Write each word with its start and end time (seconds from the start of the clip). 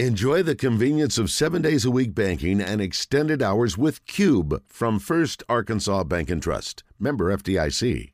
Enjoy 0.00 0.42
the 0.42 0.56
convenience 0.56 1.18
of 1.18 1.30
seven 1.30 1.62
days 1.62 1.84
a 1.84 1.90
week 1.90 2.16
banking 2.16 2.60
and 2.60 2.80
extended 2.80 3.40
hours 3.40 3.78
with 3.78 4.04
Cube 4.06 4.60
from 4.66 4.98
First 4.98 5.44
Arkansas 5.48 6.02
Bank 6.02 6.30
and 6.30 6.42
Trust. 6.42 6.82
Member 6.98 7.32
FDIC. 7.36 8.10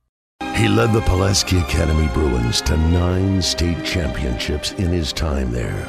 He 0.56 0.68
led 0.68 0.92
the 0.92 1.00
Pulaski 1.00 1.56
Academy 1.56 2.06
Bruins 2.12 2.60
to 2.60 2.76
nine 2.76 3.40
state 3.40 3.82
championships 3.82 4.72
in 4.72 4.88
his 4.90 5.10
time 5.10 5.52
there. 5.52 5.88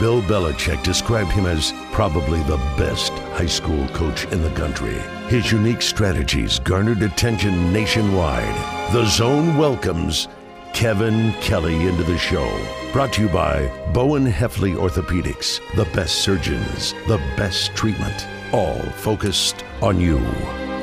Bill 0.00 0.22
Belichick 0.22 0.82
described 0.82 1.30
him 1.30 1.46
as 1.46 1.72
probably 1.92 2.42
the 2.42 2.56
best 2.76 3.12
high 3.38 3.46
school 3.46 3.86
coach 3.90 4.24
in 4.32 4.42
the 4.42 4.50
country. 4.50 4.98
His 5.28 5.52
unique 5.52 5.82
strategies 5.82 6.58
garnered 6.58 7.02
attention 7.02 7.72
nationwide. 7.72 8.92
The 8.92 9.04
Zone 9.06 9.56
welcomes 9.56 10.26
Kevin 10.74 11.32
Kelley 11.40 11.86
into 11.86 12.04
the 12.04 12.16
show. 12.18 12.46
Brought 12.92 13.12
to 13.14 13.22
you 13.22 13.28
by 13.28 13.66
Bowen 13.92 14.24
Hefley 14.30 14.74
Orthopedics, 14.76 15.60
the 15.74 15.84
best 15.96 16.22
surgeons, 16.22 16.92
the 17.06 17.18
best 17.36 17.74
treatment, 17.74 18.26
all 18.52 18.78
focused 18.92 19.64
on 19.82 20.00
you. 20.00 20.18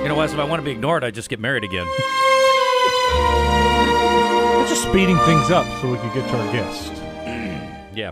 You 0.02 0.10
know, 0.10 0.16
Wes, 0.16 0.34
if 0.34 0.40
I 0.40 0.44
want 0.44 0.60
to 0.62 0.64
be 0.66 0.72
ignored, 0.72 1.04
I 1.04 1.12
just 1.12 1.30
get 1.30 1.40
married 1.40 1.64
again. 1.64 1.88
We're 4.58 4.68
just 4.68 4.84
speeding 4.84 5.18
things 5.20 5.50
up 5.52 5.66
so 5.82 5.92
we 5.92 5.98
can 5.98 6.14
get 6.14 6.28
to 6.30 6.38
our 6.38 6.54
guest. 6.54 6.92
Yeah. 7.96 8.12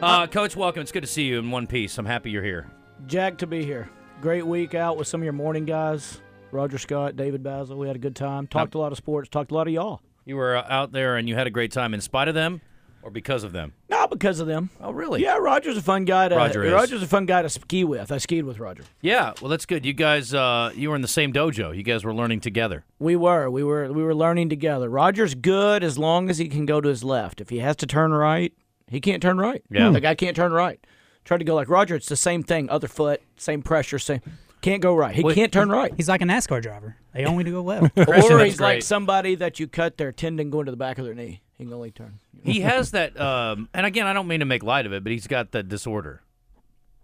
Uh, 0.00 0.26
Coach, 0.26 0.56
welcome. 0.56 0.80
It's 0.80 0.90
good 0.90 1.02
to 1.02 1.06
see 1.06 1.24
you 1.24 1.38
in 1.38 1.50
one 1.50 1.66
piece. 1.66 1.98
I'm 1.98 2.06
happy 2.06 2.30
you're 2.30 2.42
here. 2.42 2.66
Jack 3.06 3.36
to 3.38 3.46
be 3.46 3.62
here. 3.62 3.90
Great 4.22 4.46
week 4.46 4.74
out 4.74 4.96
with 4.96 5.06
some 5.06 5.20
of 5.20 5.24
your 5.24 5.34
morning 5.34 5.66
guys. 5.66 6.22
Roger 6.50 6.78
Scott, 6.78 7.14
David 7.14 7.42
Basil. 7.42 7.76
We 7.76 7.88
had 7.88 7.96
a 7.96 7.98
good 7.98 8.16
time. 8.16 8.46
Talked 8.46 8.74
a 8.74 8.78
lot 8.78 8.90
of 8.90 8.96
sports. 8.96 9.28
Talked 9.28 9.50
a 9.50 9.54
lot 9.54 9.66
of 9.66 9.74
y'all. 9.74 10.00
You 10.24 10.36
were 10.36 10.56
uh, 10.56 10.66
out 10.68 10.92
there 10.92 11.16
and 11.16 11.28
you 11.28 11.34
had 11.34 11.46
a 11.46 11.50
great 11.50 11.72
time 11.72 11.94
in 11.94 12.00
spite 12.00 12.28
of 12.28 12.34
them 12.34 12.60
or 13.02 13.10
because 13.10 13.44
of 13.44 13.52
them? 13.52 13.72
Not 13.88 14.10
because 14.10 14.40
of 14.40 14.46
them. 14.46 14.70
Oh, 14.80 14.92
really? 14.92 15.22
Yeah, 15.22 15.36
Roger's 15.36 15.76
a 15.76 15.82
fun 15.82 16.04
guy 16.04 16.28
to. 16.28 16.36
Roger 16.36 16.64
is. 16.64 16.72
Roger's 16.72 17.02
a 17.02 17.06
fun 17.06 17.26
guy 17.26 17.42
to 17.42 17.48
ski 17.48 17.84
with. 17.84 18.12
I 18.12 18.18
skied 18.18 18.44
with 18.44 18.58
Roger. 18.58 18.84
Yeah. 19.00 19.32
Well, 19.40 19.48
that's 19.48 19.66
good. 19.66 19.84
You 19.84 19.92
guys, 19.92 20.32
uh, 20.32 20.72
you 20.74 20.90
were 20.90 20.96
in 20.96 21.02
the 21.02 21.08
same 21.08 21.32
dojo. 21.32 21.76
You 21.76 21.82
guys 21.82 22.04
were 22.04 22.14
learning 22.14 22.40
together. 22.40 22.84
We 22.98 23.16
were. 23.16 23.50
We 23.50 23.64
were. 23.64 23.92
We 23.92 24.02
were 24.02 24.14
learning 24.14 24.48
together. 24.48 24.88
Roger's 24.88 25.34
good 25.34 25.82
as 25.82 25.98
long 25.98 26.30
as 26.30 26.38
he 26.38 26.48
can 26.48 26.66
go 26.66 26.80
to 26.80 26.88
his 26.88 27.02
left. 27.02 27.40
If 27.40 27.48
he 27.50 27.58
has 27.58 27.76
to 27.76 27.86
turn 27.86 28.12
right, 28.12 28.52
he 28.88 29.00
can't 29.00 29.22
turn 29.22 29.38
right. 29.38 29.62
Yeah. 29.70 29.90
The 29.90 30.00
guy 30.00 30.14
can't 30.14 30.36
turn 30.36 30.52
right. 30.52 30.84
Try 31.24 31.38
to 31.38 31.44
go 31.44 31.54
like 31.54 31.68
Roger. 31.68 31.94
It's 31.94 32.08
the 32.08 32.16
same 32.16 32.42
thing. 32.42 32.68
Other 32.68 32.88
foot, 32.88 33.22
same 33.36 33.62
pressure, 33.62 33.98
same. 33.98 34.20
Can't 34.62 34.80
go 34.80 34.94
right. 34.94 35.14
He 35.14 35.22
Wait. 35.22 35.34
can't 35.34 35.52
turn 35.52 35.68
right. 35.68 35.92
He's 35.96 36.08
like 36.08 36.22
a 36.22 36.24
NASCAR 36.24 36.62
driver. 36.62 36.96
They 37.12 37.24
only 37.24 37.44
to 37.44 37.50
go 37.50 37.62
left. 37.62 37.98
Or 37.98 38.04
that's 38.06 38.28
he's 38.44 38.60
like 38.60 38.82
somebody 38.82 39.34
that 39.34 39.60
you 39.60 39.66
cut 39.66 39.98
their 39.98 40.12
tendon 40.12 40.50
going 40.50 40.66
to 40.66 40.70
the 40.70 40.76
back 40.76 40.98
of 40.98 41.04
their 41.04 41.14
knee. 41.14 41.42
He 41.58 41.64
can 41.64 41.72
only 41.74 41.90
turn. 41.90 42.20
He 42.44 42.60
has 42.60 42.92
that, 42.92 43.20
um, 43.20 43.68
and 43.74 43.84
again, 43.86 44.06
I 44.06 44.12
don't 44.12 44.26
mean 44.26 44.40
to 44.40 44.46
make 44.46 44.62
light 44.62 44.86
of 44.86 44.92
it, 44.92 45.02
but 45.04 45.12
he's 45.12 45.26
got 45.26 45.52
that 45.52 45.68
disorder. 45.68 46.22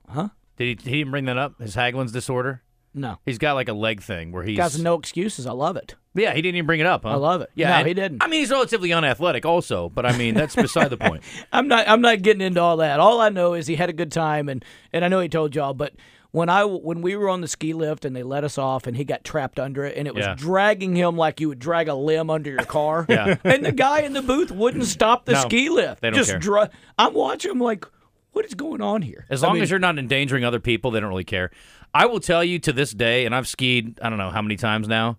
Huh? 0.09 0.29
Did 0.57 0.81
he, 0.81 0.91
he 0.91 0.99
didn't 0.99 1.11
bring 1.11 1.27
that 1.27 1.37
up? 1.37 1.61
His 1.61 1.75
Haglund's 1.75 2.13
disorder? 2.13 2.63
No. 2.95 3.19
He's 3.27 3.39
got 3.39 3.53
like 3.55 3.69
a 3.69 3.73
leg 3.73 4.03
thing 4.03 4.33
where 4.33 4.43
he's. 4.43 4.57
Guys, 4.57 4.81
no 4.81 4.95
excuses. 4.95 5.47
I 5.47 5.53
love 5.53 5.77
it. 5.77 5.95
Yeah, 6.15 6.35
he 6.35 6.43
didn't 6.43 6.57
even 6.57 6.67
bring 6.67 6.81
it 6.81 6.87
up, 6.87 7.03
huh? 7.05 7.11
I 7.11 7.15
love 7.15 7.43
it. 7.43 7.51
Yeah, 7.55 7.69
No, 7.71 7.75
and- 7.77 7.89
he 7.89 7.95
didn't. 7.95 8.23
I 8.23 8.27
mean, 8.29 8.41
he's 8.41 8.51
relatively 8.51 8.93
unathletic, 8.93 9.45
also, 9.45 9.89
but 9.89 10.07
I 10.07 10.17
mean, 10.17 10.35
that's 10.35 10.57
beside 10.57 10.89
the 10.91 10.97
point. 10.97 11.23
I'm 11.53 11.69
not. 11.69 11.89
I'm 11.89 12.01
not 12.01 12.23
getting 12.23 12.41
into 12.41 12.61
all 12.61 12.79
that. 12.79 12.99
All 12.99 13.21
I 13.21 13.29
know 13.29 13.55
is 13.55 13.67
he 13.67 13.77
had 13.77 13.91
a 13.91 13.93
good 13.93 14.11
time, 14.11 14.49
and 14.49 14.65
and 14.93 15.05
I 15.05 15.09
know 15.09 15.21
he 15.21 15.29
told 15.29 15.55
y'all. 15.55 15.75
But 15.75 15.95
when 16.39 16.49
I 16.49 16.65
when 16.65 17.03
we 17.03 17.17
were 17.17 17.29
on 17.29 17.41
the 17.41 17.49
ski 17.49 17.73
lift 17.75 18.05
and 18.05 18.15
they 18.15 18.23
let 18.23 18.45
us 18.45 18.57
off, 18.59 18.87
and 18.87 18.97
he 18.97 19.05
got 19.05 19.25
trapped 19.25 19.59
under 19.59 19.85
it, 19.85 19.97
and 19.97 20.07
it 20.07 20.15
was 20.15 20.25
Yeah. 20.25 20.35
dragging 20.37 20.95
him 20.95 21.17
like 21.17 21.41
you 21.41 21.49
would 21.49 21.59
drag 21.59 21.89
a 21.89 21.95
limb 21.95 22.31
under 22.31 22.51
your 22.51 22.65
car. 22.65 23.05
Yeah. 23.09 23.37
And 23.45 23.65
the 23.67 23.73
guy 23.73 24.01
in 24.03 24.13
the 24.13 24.23
booth 24.23 24.51
wouldn't 24.51 24.85
stop 24.85 25.25
the 25.25 25.33
No, 25.33 25.41
ski 25.41 25.69
lift. 25.69 26.01
they 26.01 26.11
don't 26.11 26.17
Just 26.17 26.31
care. 26.31 26.39
dra- 26.39 26.71
I'm 26.99 27.13
watching 27.15 27.51
him 27.51 27.59
like, 27.61 27.85
what 28.33 28.45
is 28.45 28.55
going 28.55 28.81
on 28.81 29.03
here? 29.03 29.27
As 29.29 29.43
I 29.43 29.49
long 29.49 29.55
mean, 29.55 29.63
as 29.65 29.71
you're 29.71 29.81
not 29.81 29.99
endangering 29.99 30.45
other 30.45 30.61
people, 30.61 30.91
they 30.93 31.01
don't 31.01 31.09
really 31.09 31.25
care. 31.25 31.51
I 31.93 32.07
will 32.07 32.21
tell 32.21 32.45
you 32.45 32.59
to 32.61 32.73
this 32.73 32.93
day, 32.93 33.27
and 33.27 33.35
I've 33.35 33.49
skied 33.49 33.99
I 34.01 34.09
don't 34.09 34.19
know 34.19 34.31
how 34.31 34.43
many 34.43 34.57
times 34.57 34.87
now. 34.89 35.19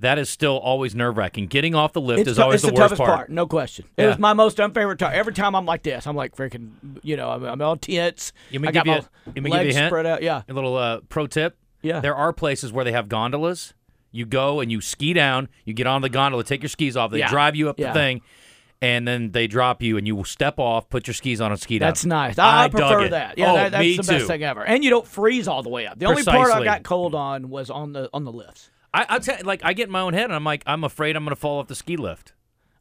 That 0.00 0.18
is 0.18 0.28
still 0.30 0.56
always 0.58 0.94
nerve 0.94 1.16
wracking. 1.18 1.46
Getting 1.46 1.74
off 1.74 1.92
the 1.92 2.00
lift 2.00 2.20
It's, 2.22 2.30
is 2.30 2.36
tou- 2.38 2.42
always 2.44 2.62
it's 2.64 2.70
the, 2.70 2.74
the, 2.74 2.80
worst 2.80 2.94
toughest 2.96 3.06
part. 3.06 3.30
no 3.30 3.46
question. 3.46 3.84
It 3.96 4.02
Yeah. 4.02 4.08
was 4.08 4.18
my 4.18 4.32
most 4.32 4.58
unfavorite 4.58 4.98
time. 4.98 5.12
Every 5.14 5.34
time 5.34 5.54
I'm 5.54 5.66
like 5.66 5.82
this, 5.82 6.06
I'm 6.06 6.16
like 6.16 6.34
freaking, 6.34 6.70
you 7.02 7.16
know, 7.16 7.28
I'm, 7.30 7.44
I'm 7.44 7.60
all 7.62 7.76
tense. 7.76 8.32
You 8.50 8.60
may 8.60 8.72
give 8.72 8.86
you 8.86 8.92
a- 8.94 9.40
may 9.40 9.50
give 9.50 9.62
you 9.64 9.70
a 9.70 9.74
hint? 9.74 9.90
spread 9.90 10.06
out. 10.06 10.22
Yeah, 10.22 10.42
A 10.48 10.52
little 10.54 10.76
uh, 10.76 11.00
pro 11.10 11.26
tip: 11.26 11.58
yeah. 11.82 12.00
there 12.00 12.14
are 12.16 12.32
places 12.32 12.72
where 12.72 12.84
they 12.84 12.92
have 12.92 13.08
gondolas. 13.08 13.74
You 14.12 14.24
go 14.26 14.58
and 14.60 14.72
you 14.72 14.80
ski 14.80 15.12
down. 15.12 15.48
You 15.64 15.74
get 15.74 15.86
on 15.86 16.00
the 16.02 16.08
gondola, 16.08 16.42
take 16.44 16.62
your 16.62 16.68
skis 16.70 16.96
off. 16.96 17.10
They 17.10 17.18
Yeah. 17.18 17.28
drive 17.28 17.54
you 17.54 17.68
up 17.68 17.78
Yeah. 17.78 17.88
the 17.92 17.98
thing, 17.98 18.20
and 18.80 19.06
then 19.06 19.32
they 19.32 19.46
drop 19.46 19.82
you, 19.82 19.98
and 19.98 20.06
you 20.06 20.16
will 20.16 20.24
step 20.24 20.58
off, 20.58 20.88
put 20.88 21.06
your 21.06 21.14
skis 21.14 21.40
on, 21.42 21.52
and 21.52 21.60
ski 21.60 21.78
down. 21.78 21.90
That's 21.90 22.04
nice. 22.06 22.38
I, 22.38 22.64
I 22.64 22.68
prefer 22.68 23.08
that. 23.10 23.36
Yeah, 23.38 23.52
oh, 23.52 23.54
that, 23.56 23.72
that's 23.72 23.84
the 23.98 24.02
too. 24.02 24.08
best 24.18 24.26
thing 24.28 24.42
ever. 24.42 24.64
And 24.64 24.82
you 24.82 24.88
don't 24.90 25.06
freeze 25.06 25.46
all 25.46 25.62
the 25.62 25.68
way 25.68 25.86
up. 25.86 25.98
The 25.98 26.06
only 26.06 26.24
part 26.24 26.50
I 26.50 26.64
got 26.64 26.82
cold 26.84 27.14
on 27.14 27.50
was 27.50 27.68
on 27.70 27.92
the 27.92 28.08
on 28.14 28.24
the 28.24 28.32
lifts. 28.32 28.70
I, 28.92 29.06
I 29.08 29.18
tell 29.18 29.38
like 29.44 29.64
I 29.64 29.72
get 29.72 29.84
in 29.88 29.92
my 29.92 30.00
own 30.00 30.12
head, 30.14 30.24
and 30.24 30.34
I'm 30.34 30.44
like, 30.44 30.62
I'm 30.66 30.84
afraid 30.84 31.16
I'm 31.16 31.24
going 31.24 31.34
to 31.34 31.40
fall 31.40 31.58
off 31.60 31.68
the 31.68 31.74
ski 31.74 31.96
lift. 31.96 32.32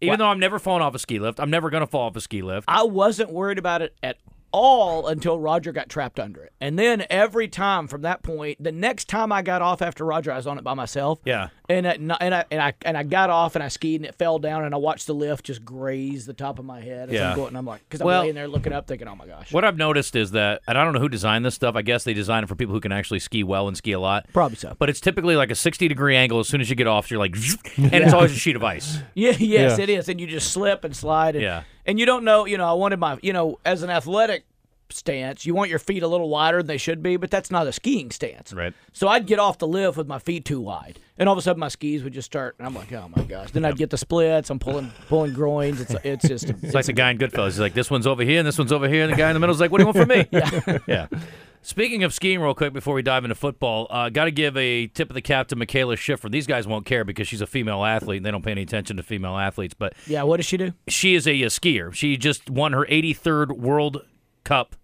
Even 0.01 0.11
What? 0.13 0.17
though 0.19 0.27
I'm 0.27 0.39
never 0.39 0.59
fallen 0.59 0.81
off 0.81 0.95
a 0.95 0.99
ski 0.99 1.19
lift, 1.19 1.39
I'm 1.39 1.49
never 1.49 1.69
going 1.69 1.81
to 1.81 1.87
fall 1.87 2.07
off 2.07 2.15
a 2.15 2.21
ski 2.21 2.41
lift. 2.41 2.65
I 2.67 2.83
wasn't 2.83 3.31
worried 3.31 3.57
about 3.57 3.81
it 3.81 3.95
at 4.01 4.17
all 4.51 5.07
until 5.07 5.39
Roger 5.39 5.71
got 5.71 5.89
trapped 5.89 6.19
under 6.19 6.43
it. 6.43 6.53
And 6.61 6.77
then 6.77 7.05
every 7.09 7.47
time 7.47 7.87
from 7.87 8.01
that 8.01 8.23
point, 8.23 8.61
the 8.63 8.71
next 8.71 9.07
time 9.07 9.31
I 9.31 9.41
got 9.41 9.61
off 9.61 9.81
after 9.81 10.03
Roger, 10.05 10.31
I 10.31 10.37
was 10.37 10.47
on 10.47 10.57
it 10.57 10.63
by 10.63 10.73
myself. 10.73 11.19
Yeah. 11.25 11.49
And 11.67 11.85
at, 11.85 11.99
and 11.99 12.11
I 12.11 12.45
and 12.49 12.61
I 12.61 12.73
and 12.81 12.97
I 12.97 13.03
got 13.03 13.29
off 13.29 13.55
and 13.55 13.63
I 13.63 13.67
skied 13.67 14.01
and 14.01 14.05
it 14.07 14.15
fell 14.15 14.39
down 14.39 14.65
and 14.65 14.73
I 14.73 14.77
watched 14.79 15.05
the 15.07 15.13
lift 15.13 15.45
just 15.45 15.63
graze 15.63 16.25
the 16.25 16.33
top 16.33 16.57
of 16.59 16.65
my 16.65 16.81
head 16.81 17.09
as 17.09 17.15
Yeah. 17.15 17.29
I'm 17.31 17.35
going. 17.35 17.49
And 17.49 17.57
I'm 17.57 17.65
like, 17.65 17.81
because 17.87 18.01
I'm 18.01 18.07
Well- 18.07 18.21
laying 18.21 18.33
there 18.35 18.47
looking 18.47 18.73
up, 18.73 18.87
thinking, 18.87 19.07
oh 19.07 19.15
my 19.15 19.27
gosh, 19.27 19.53
What 19.53 19.63
I've 19.63 19.77
noticed 19.77 20.15
is 20.15 20.31
that, 20.31 20.61
and 20.67 20.77
I 20.77 20.83
don't 20.83 20.93
know 20.93 20.99
who 20.99 21.09
designed 21.09 21.45
this 21.45 21.53
stuff. 21.55 21.75
I 21.75 21.81
guess 21.83 22.03
they 22.03 22.13
designed 22.15 22.43
it 22.43 22.47
for 22.47 22.55
people 22.55 22.73
who 22.73 22.81
can 22.81 22.91
actually 22.91 23.19
ski 23.19 23.43
well 23.43 23.67
and 23.67 23.77
ski 23.77 23.91
a 23.91 23.99
lot. 23.99 24.25
probably 24.33 24.57
so. 24.57 24.75
But 24.79 24.89
it's 24.89 24.99
typically 24.99 25.35
like 25.35 25.51
a 25.51 25.55
60 25.55 25.87
degree 25.87 26.15
angle. 26.15 26.39
As 26.39 26.47
soon 26.47 26.59
as 26.61 26.69
you 26.71 26.75
get 26.75 26.87
off, 26.87 27.11
you're 27.11 27.19
like, 27.19 27.35
and 27.77 27.93
it's 27.93 28.13
always 28.13 28.31
a 28.31 28.35
sheet 28.35 28.55
of 28.55 28.63
ice. 28.63 28.97
Yeah, 29.13 29.31
yes, 29.31 29.77
Yeah. 29.77 29.83
it 29.83 29.89
is. 29.89 30.09
And 30.09 30.19
you 30.19 30.25
just 30.27 30.51
slip 30.51 30.83
and 30.83 30.95
slide. 30.95 31.35
And, 31.35 31.43
Yeah. 31.43 31.63
And 31.85 31.99
you 31.99 32.05
don't 32.05 32.23
know, 32.23 32.45
you 32.45 32.57
know, 32.57 32.69
I 32.69 32.73
wanted 32.73 32.99
my, 32.99 33.17
you 33.21 33.33
know, 33.33 33.59
as 33.65 33.83
an 33.83 33.89
athletic 33.89 34.43
stance, 34.91 35.45
you 35.45 35.53
want 35.53 35.69
your 35.69 35.79
feet 35.79 36.03
a 36.03 36.07
little 36.07 36.29
wider 36.29 36.57
than 36.57 36.67
they 36.67 36.77
should 36.77 37.01
be, 37.01 37.17
but 37.17 37.31
that's 37.31 37.51
not 37.51 37.67
a 37.67 37.71
skiing 37.71 38.11
stance. 38.11 38.53
Right. 38.53 38.73
So 38.93 39.07
I'd 39.07 39.25
get 39.25 39.39
off 39.39 39.57
the 39.57 39.67
lift 39.67 39.97
with 39.97 40.07
my 40.07 40.19
feet 40.19 40.45
too 40.45 40.61
wide. 40.61 40.99
And 41.17 41.27
all 41.27 41.33
of 41.33 41.39
a 41.39 41.41
sudden 41.41 41.59
my 41.59 41.67
skis 41.67 42.03
would 42.03 42.13
just 42.13 42.27
start, 42.27 42.55
and 42.57 42.65
I'm 42.65 42.73
like, 42.73 42.93
oh 42.93 43.09
my 43.15 43.23
gosh. 43.23 43.51
Then 43.51 43.65
I'd 43.65 43.77
get 43.77 43.89
the 43.89 43.97
splits. 43.97 44.49
I'm 44.49 44.59
pulling 44.59 44.91
pulling 45.09 45.33
groins. 45.33 45.81
It's, 45.81 45.95
it's 46.03 46.27
just, 46.27 46.49
It's 46.63 46.73
like 46.73 46.85
the 46.85 46.93
guy 46.93 47.11
in 47.11 47.17
Goodfellas. 47.17 47.47
He's 47.47 47.59
like, 47.59 47.73
this 47.73 47.91
one's 47.91 48.07
over 48.07 48.23
here 48.23 48.39
and 48.39 48.47
this 48.47 48.57
one's 48.57 48.71
over 48.71 48.87
here. 48.87 49.03
And 49.03 49.11
the 49.11 49.17
guy 49.17 49.29
in 49.29 49.33
the 49.33 49.39
middle's 49.39 49.59
like, 49.59 49.71
what 49.71 49.79
do 49.79 49.83
you 49.83 49.87
want 49.87 49.97
from 49.97 50.07
me? 50.09 50.27
yeah. 50.31 50.77
yeah. 50.87 51.19
Speaking 51.61 52.05
of 52.05 52.13
skiing, 52.13 52.39
real 52.39 52.53
quick 52.53 52.71
before 52.71 52.93
we 52.93 53.01
dive 53.01 53.25
into 53.25 53.35
football, 53.35 53.87
uh, 53.89 54.07
got 54.07 54.25
to 54.25 54.31
give 54.31 54.55
a 54.55 54.87
tip 54.87 55.09
of 55.09 55.13
the 55.13 55.21
cap 55.21 55.49
to 55.49 55.57
Mikaela 55.57 55.97
Shiffrin. 55.97 56.31
These 56.31 56.47
guys 56.47 56.65
won't 56.65 56.85
care 56.85 57.03
because 57.03 57.27
she's 57.27 57.41
a 57.41 57.47
female 57.47 57.83
athlete 57.83 58.17
and 58.17 58.25
they 58.25 58.31
don't 58.31 58.43
pay 58.45 58.51
any 58.51 58.61
attention 58.61 58.95
to 58.95 59.03
female 59.03 59.37
athletes. 59.37 59.73
But 59.73 59.93
yeah, 60.07 60.23
what 60.23 60.37
does 60.37 60.45
she 60.45 60.55
do? 60.55 60.71
she 60.87 61.15
is 61.15 61.27
a, 61.27 61.31
uh 61.43 61.49
skier. 61.49 61.93
She 61.93 62.15
just 62.15 62.49
won 62.49 62.71
her 62.71 62.85
83rd 62.85 63.57
World 63.57 64.05
Cup 64.45 64.77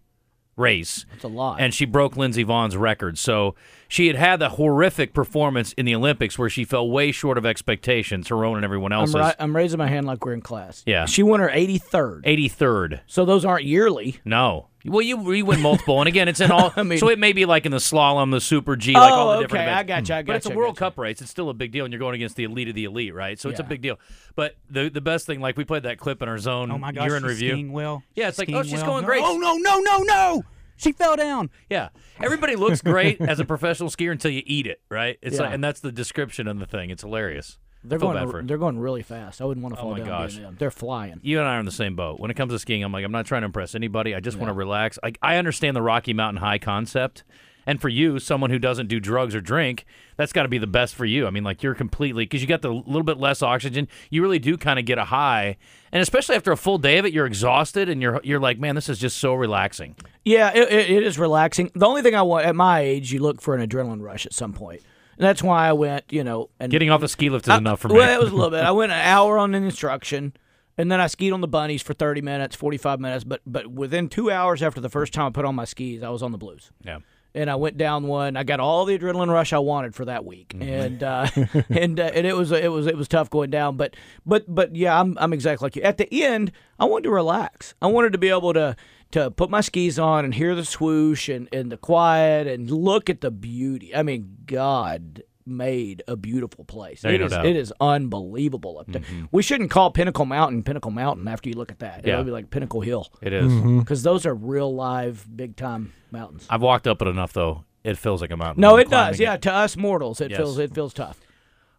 race. 0.57 1.05
It's 1.15 1.23
a 1.23 1.27
lot. 1.27 1.59
and 1.59 1.73
she 1.73 1.85
broke 1.85 2.15
Lindsey 2.17 2.43
Vonn's 2.43 2.77
record. 2.77 3.17
So 3.17 3.55
she 3.87 4.07
had 4.07 4.15
had 4.15 4.39
the 4.39 4.49
horrific 4.49 5.13
performance 5.13 5.73
in 5.73 5.85
the 5.85 5.95
Olympics 5.95 6.39
where 6.39 6.49
she 6.49 6.63
fell 6.63 6.89
way 6.89 7.11
short 7.11 7.37
of 7.37 7.45
expectations, 7.45 8.29
her 8.29 8.45
own 8.45 8.55
and 8.57 8.63
everyone 8.65 8.91
I'm, 8.91 9.01
else's. 9.01 9.15
ri- 9.15 9.33
I'm 9.39 9.55
raising 9.55 9.77
my 9.77 9.87
hand 9.87 10.05
like 10.07 10.23
we're 10.25 10.33
in 10.33 10.41
class. 10.41 10.83
Yeah. 10.85 11.05
She 11.05 11.23
won 11.23 11.39
her 11.39 11.49
83rd. 11.49 12.23
83rd. 12.23 13.01
So 13.07 13.25
those 13.25 13.43
aren't 13.45 13.65
yearly. 13.65 14.19
No. 14.25 14.67
Well, 14.85 15.01
you, 15.01 15.33
you 15.33 15.45
win 15.45 15.61
multiple, 15.61 15.99
and 15.99 16.07
again, 16.07 16.27
it's 16.27 16.39
in 16.39 16.51
all. 16.51 16.71
I 16.75 16.83
mean- 16.83 16.99
so 16.99 17.09
it 17.09 17.19
may 17.19 17.33
be 17.33 17.45
like 17.45 17.65
in 17.65 17.71
the 17.71 17.77
slalom, 17.79 18.31
the 18.31 18.39
super 18.41 18.75
G, 18.75 18.93
like 18.93 19.11
all 19.11 19.29
oh, 19.29 19.35
the 19.37 19.41
different 19.43 19.63
okay. 19.63 19.71
events. 19.71 19.79
I 19.79 19.83
got 19.83 20.09
you. 20.09 20.15
I 20.15 20.21
got 20.21 20.27
But 20.27 20.35
it's 20.37 20.45
a 20.45 20.49
you, 20.49 20.55
World 20.55 20.75
you. 20.75 20.79
Cup 20.79 20.97
race. 20.97 21.21
It's 21.21 21.31
still 21.31 21.49
a 21.49 21.53
big 21.53 21.71
deal, 21.71 21.85
and 21.85 21.91
you're 21.93 21.99
going 21.99 22.15
against 22.15 22.35
the 22.35 22.43
elite 22.43 22.69
of 22.69 22.75
the 22.75 22.85
elite, 22.85 23.13
right? 23.13 23.39
So 23.39 23.49
it's 23.49 23.59
a 23.59 23.63
big 23.63 23.81
deal. 23.81 23.99
But 24.35 24.55
the 24.69 24.89
the 24.89 25.01
best 25.01 25.25
thing, 25.25 25.39
like 25.39 25.57
we 25.57 25.63
played 25.65 25.83
that 25.83 25.97
clip 25.97 26.21
in 26.21 26.29
our 26.29 26.37
zone. 26.37 26.71
Oh 26.71 26.77
my 26.77 26.91
gosh, 26.91 27.05
year 27.07 27.15
in 27.17 27.23
review. 27.23 27.51
skiing 27.51 27.71
well. 27.71 28.03
Yeah, 28.15 28.27
it's 28.29 28.37
like, 28.39 28.49
oh, 28.51 28.63
she's 28.63 28.73
well. 28.73 28.85
going 28.85 29.01
No- 29.03 29.07
great. 29.07 29.21
Oh 29.23 29.37
no, 29.37 29.55
no, 29.57 29.79
no, 29.79 29.97
no! 30.03 30.43
She 30.77 30.91
fell 30.91 31.15
down. 31.15 31.49
Yeah, 31.69 31.89
everybody 32.19 32.55
looks 32.55 32.81
great 32.81 33.21
as 33.21 33.39
a 33.39 33.45
professional 33.45 33.89
skier 33.89 34.11
until 34.11 34.31
you 34.31 34.43
eat 34.45 34.67
it, 34.67 34.81
right? 34.89 35.17
It's 35.21 35.37
Yeah. 35.37 35.43
like, 35.43 35.53
and 35.53 35.63
that's 35.63 35.79
the 35.79 35.91
description 35.91 36.47
of 36.47 36.59
the 36.59 36.65
thing. 36.65 36.89
It's 36.89 37.01
hilarious. 37.01 37.57
They're 37.87 37.99
going. 37.99 38.29
for. 38.29 38.41
They're 38.43 38.57
going 38.57 38.79
really 38.79 39.03
fast. 39.03 39.41
I 39.41 39.45
wouldn't 39.45 39.63
want 39.63 39.75
to 39.75 39.79
Oh 39.79 39.83
fall 39.83 39.91
my 39.91 39.99
down. 39.99 40.07
gosh. 40.07 40.39
They're 40.57 40.71
flying. 40.71 41.19
you 41.23 41.39
and 41.39 41.47
I 41.47 41.55
are 41.55 41.59
in 41.59 41.65
the 41.65 41.71
same 41.71 41.95
boat. 41.95 42.19
When 42.19 42.31
it 42.31 42.35
comes 42.35 42.51
to 42.53 42.59
skiing, 42.59 42.83
I'm 42.83 42.91
like, 42.91 43.05
I'm 43.05 43.11
not 43.11 43.25
trying 43.25 43.41
to 43.41 43.45
impress 43.47 43.75
anybody. 43.75 44.15
I 44.15 44.19
just 44.19 44.37
want 44.37 44.49
to 44.49 44.53
relax. 44.53 44.97
Like, 45.03 45.17
I 45.21 45.37
understand 45.37 45.75
the 45.75 45.81
Rocky 45.81 46.13
Mountain 46.13 46.41
High 46.41 46.57
concept. 46.59 47.23
And 47.67 47.81
for 47.81 47.89
you, 47.89 48.19
someone 48.19 48.51
who 48.51 48.59
doesn't 48.59 48.87
do 48.89 48.99
drugs 48.99 49.33
or 49.33 49.41
drink, 49.41 49.85
that's 50.17 50.31
got 50.31 50.43
to 50.43 50.47
be 50.47 50.59
the 50.59 50.67
best 50.67 50.93
for 50.93 51.03
you. 51.03 51.25
I 51.25 51.31
mean, 51.31 51.43
like, 51.43 51.63
you're 51.63 51.73
completely, 51.73 52.23
because 52.23 52.39
you 52.43 52.47
got 52.47 52.61
the 52.61 52.69
little 52.71 53.01
bit 53.01 53.17
less 53.17 53.41
oxygen, 53.41 53.87
you 54.11 54.21
really 54.21 54.37
do 54.37 54.55
kind 54.55 54.77
of 54.77 54.85
get 54.85 54.99
a 54.99 55.05
high. 55.05 55.57
And 55.91 55.99
especially 55.99 56.35
after 56.35 56.51
a 56.51 56.57
full 56.57 56.77
day 56.77 56.99
of 56.99 57.05
it, 57.07 57.13
you're 57.13 57.25
exhausted 57.25 57.89
and 57.89 58.03
you're, 58.03 58.21
you're 58.23 58.39
like, 58.39 58.59
man, 58.59 58.75
this 58.75 58.87
is 58.87 58.99
just 58.99 59.17
so 59.17 59.33
relaxing. 59.33 59.95
Yeah, 60.23 60.51
it, 60.53 60.71
it 60.71 61.01
is 61.03 61.17
relaxing. 61.17 61.71
The 61.73 61.87
only 61.87 62.03
thing 62.03 62.13
I 62.13 62.21
want 62.21 62.45
at 62.45 62.55
my 62.55 62.81
age, 62.81 63.11
you 63.11 63.17
look 63.19 63.41
for 63.41 63.55
an 63.55 63.67
adrenaline 63.67 64.01
rush 64.03 64.27
at 64.27 64.33
some 64.33 64.53
point. 64.53 64.83
And 65.17 65.25
that's 65.25 65.41
why 65.43 65.67
I 65.67 65.73
went, 65.73 66.05
you 66.11 66.23
know, 66.23 66.49
and 66.59 66.71
Getting 66.71 66.89
off 66.89 67.01
the 67.01 67.07
ski 67.07 67.29
lift 67.29 67.45
is 67.45 67.49
I- 67.49 67.57
enough 67.57 67.79
for 67.79 67.87
me. 67.89 67.95
Well, 67.95 68.19
it 68.19 68.23
was 68.23 68.31
a 68.31 68.35
little 68.35 68.51
bit. 68.51 68.63
I 68.63 68.71
went 68.71 68.91
an 68.91 68.99
hour 69.03 69.37
on 69.37 69.55
an 69.55 69.63
instruction, 69.63 70.33
And 70.77 70.91
then 70.91 70.99
I 70.99 71.07
skied 71.07 71.31
on 71.33 71.41
the 71.41 71.47
bunnies 71.47 71.81
for 71.81 71.93
30 71.93 72.21
minutes, 72.21 72.55
45 72.55 72.99
minutes. 72.99 73.23
But 73.23 73.41
but 73.45 73.67
within 73.67 74.09
two 74.09 74.29
hours 74.29 74.61
after 74.61 74.81
the 74.81 74.89
first 74.89 75.13
time 75.13 75.27
I 75.27 75.29
put 75.29 75.45
on 75.45 75.55
my 75.55 75.65
skis, 75.65 76.03
I 76.03 76.09
was 76.09 76.21
on 76.21 76.31
the 76.33 76.37
blues. 76.37 76.71
Yeah. 76.83 76.99
And 77.33 77.49
I 77.49 77.55
went 77.55 77.75
down 77.77 78.07
one. 78.07 78.37
I 78.37 78.43
got 78.43 78.61
all 78.61 78.85
the 78.85 78.97
adrenaline 78.97 79.29
rush 79.29 79.51
I 79.51 79.59
wanted 79.59 79.93
for 79.93 80.05
that 80.05 80.23
week, 80.23 80.53
Mm-hmm. 80.55 80.69
and 80.69 81.03
uh, 81.03 81.27
and 81.69 81.99
uh, 81.99 82.11
and 82.13 82.25
it 82.25 82.33
was 82.35 82.51
it 82.53 82.71
was 82.71 82.87
it 82.87 82.95
was 82.95 83.07
tough 83.09 83.29
going 83.29 83.49
down. 83.49 83.75
But 83.77 83.95
but 84.25 84.43
but 84.47 84.73
yeah, 84.75 84.97
I'm 84.99 85.17
I'm 85.19 85.33
exactly 85.33 85.65
like 85.65 85.75
you. 85.75 85.81
At 85.81 85.97
the 85.97 86.07
end, 86.23 86.51
I 86.79 86.85
wanted 86.85 87.03
to 87.03 87.11
relax. 87.11 87.73
I 87.81 87.87
wanted 87.87 88.13
to 88.13 88.17
be 88.17 88.29
able 88.29 88.53
to 88.53 88.75
to 89.15 89.31
put 89.31 89.49
my 89.49 89.61
skis 89.61 89.97
on 89.97 90.25
and 90.25 90.33
hear 90.33 90.55
the 90.55 90.63
swoosh 90.65 91.27
and, 91.29 91.47
and 91.53 91.71
the 91.71 91.77
quiet 91.77 92.47
and 92.47 92.69
look 92.69 93.09
at 93.09 93.21
the 93.21 93.31
beauty. 93.31 93.95
I 93.95 94.03
mean, 94.03 94.37
God 94.45 95.23
made 95.45 96.01
a 96.07 96.15
beautiful 96.15 96.63
place. 96.65 97.01
There 97.01 97.11
ain't 97.11 97.21
It 97.21 97.23
no 97.23 97.25
is- 97.27 97.31
doubt. 97.31 97.45
it 97.45 97.55
is 97.55 97.73
unbelievable 97.79 98.79
up 98.79 98.87
there. 98.87 99.01
Mm-hmm. 99.01 99.25
We 99.31 99.43
shouldn't 99.43 99.69
call 99.71 99.91
Pinnacle 99.91 100.25
Mountain 100.25 100.63
Pinnacle 100.63 100.91
Mountain 100.91 101.27
after 101.27 101.49
you 101.49 101.55
look 101.55 101.71
at 101.71 101.79
that. 101.79 102.05
Yeah. 102.05 102.13
It'll 102.13 102.25
be 102.25 102.31
like 102.31 102.49
Pinnacle 102.49 102.81
Hill 102.81 103.07
It 103.21 103.33
is. 103.33 103.51
Mm-hmm. 103.51 103.79
because 103.79 104.03
those 104.03 104.25
are 104.25 104.33
real 104.33 104.73
live 104.73 105.25
big 105.35 105.55
time 105.55 105.93
mountains. 106.11 106.47
I've 106.49 106.61
walked 106.61 106.87
up 106.87 107.01
it 107.01 107.07
enough 107.07 107.33
though. 107.33 107.63
It 107.83 107.97
feels 107.99 108.19
like 108.21 108.31
a 108.31 108.37
mountain. 108.37 108.61
No, 108.61 108.77
it 108.77 108.89
does. 108.89 109.19
Yeah, 109.19 109.37
to 109.37 109.51
us 109.53 109.77
mortals, 109.77 110.19
it 110.19 110.31
Yes. 110.31 110.37
feels 110.39 110.57
it 110.57 110.73
feels 110.73 110.93
tough. 110.93 111.19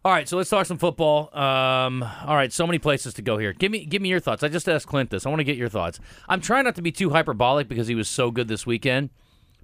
All 0.07 0.13
right, 0.13 0.25
so 0.25 0.37
let's 0.37 0.49
talk 0.49 0.65
some 0.65 0.77
football. 0.77 1.37
Um, 1.37 2.01
all 2.01 2.37
right, 2.37 2.53
so 2.53 2.65
many 2.65 2.79
places 2.79 3.13
to 3.15 3.21
go 3.21 3.37
here. 3.37 3.51
Give 3.51 3.69
me 3.69 3.83
give 3.83 4.01
me 4.01 4.07
your 4.07 4.21
thoughts. 4.21 4.41
I 4.41 4.47
just 4.47 4.69
asked 4.69 4.87
Clint 4.87 5.09
this. 5.09 5.25
I 5.25 5.29
want 5.29 5.41
to 5.41 5.43
get 5.43 5.57
your 5.57 5.67
thoughts. 5.67 5.99
I'm 6.29 6.39
trying 6.39 6.63
not 6.63 6.75
to 6.75 6.81
be 6.81 6.93
too 6.93 7.09
hyperbolic 7.09 7.67
because 7.67 7.89
he 7.89 7.95
was 7.95 8.07
so 8.07 8.31
good 8.31 8.47
this 8.47 8.65
weekend, 8.65 9.09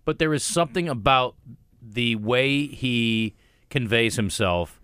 but 0.03 0.19
there 0.19 0.33
is 0.33 0.43
something 0.43 0.89
about 0.89 1.35
the 1.81 2.17
way 2.17 2.65
he 2.65 3.37
conveys 3.69 4.17
himself. 4.17 4.81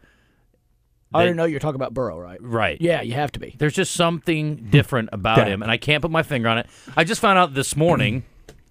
I 1.13 1.23
didn't 1.23 1.35
know 1.35 1.43
you're 1.43 1.59
talking 1.59 1.75
about 1.75 1.93
Burrow, 1.93 2.17
right? 2.17 2.41
Right. 2.41 2.79
Yeah, 2.79 3.01
you 3.01 3.15
have 3.15 3.33
to 3.33 3.41
be. 3.41 3.53
There's 3.59 3.73
just 3.73 3.91
something 3.91 4.67
different 4.69 5.09
about 5.11 5.45
him, 5.45 5.61
and 5.61 5.69
I 5.69 5.75
can't 5.75 6.01
put 6.01 6.09
my 6.09 6.23
finger 6.23 6.47
on 6.47 6.59
it. 6.59 6.67
I 6.95 7.03
just 7.03 7.19
found 7.19 7.37
out 7.37 7.53
this 7.53 7.75
morning 7.75 8.23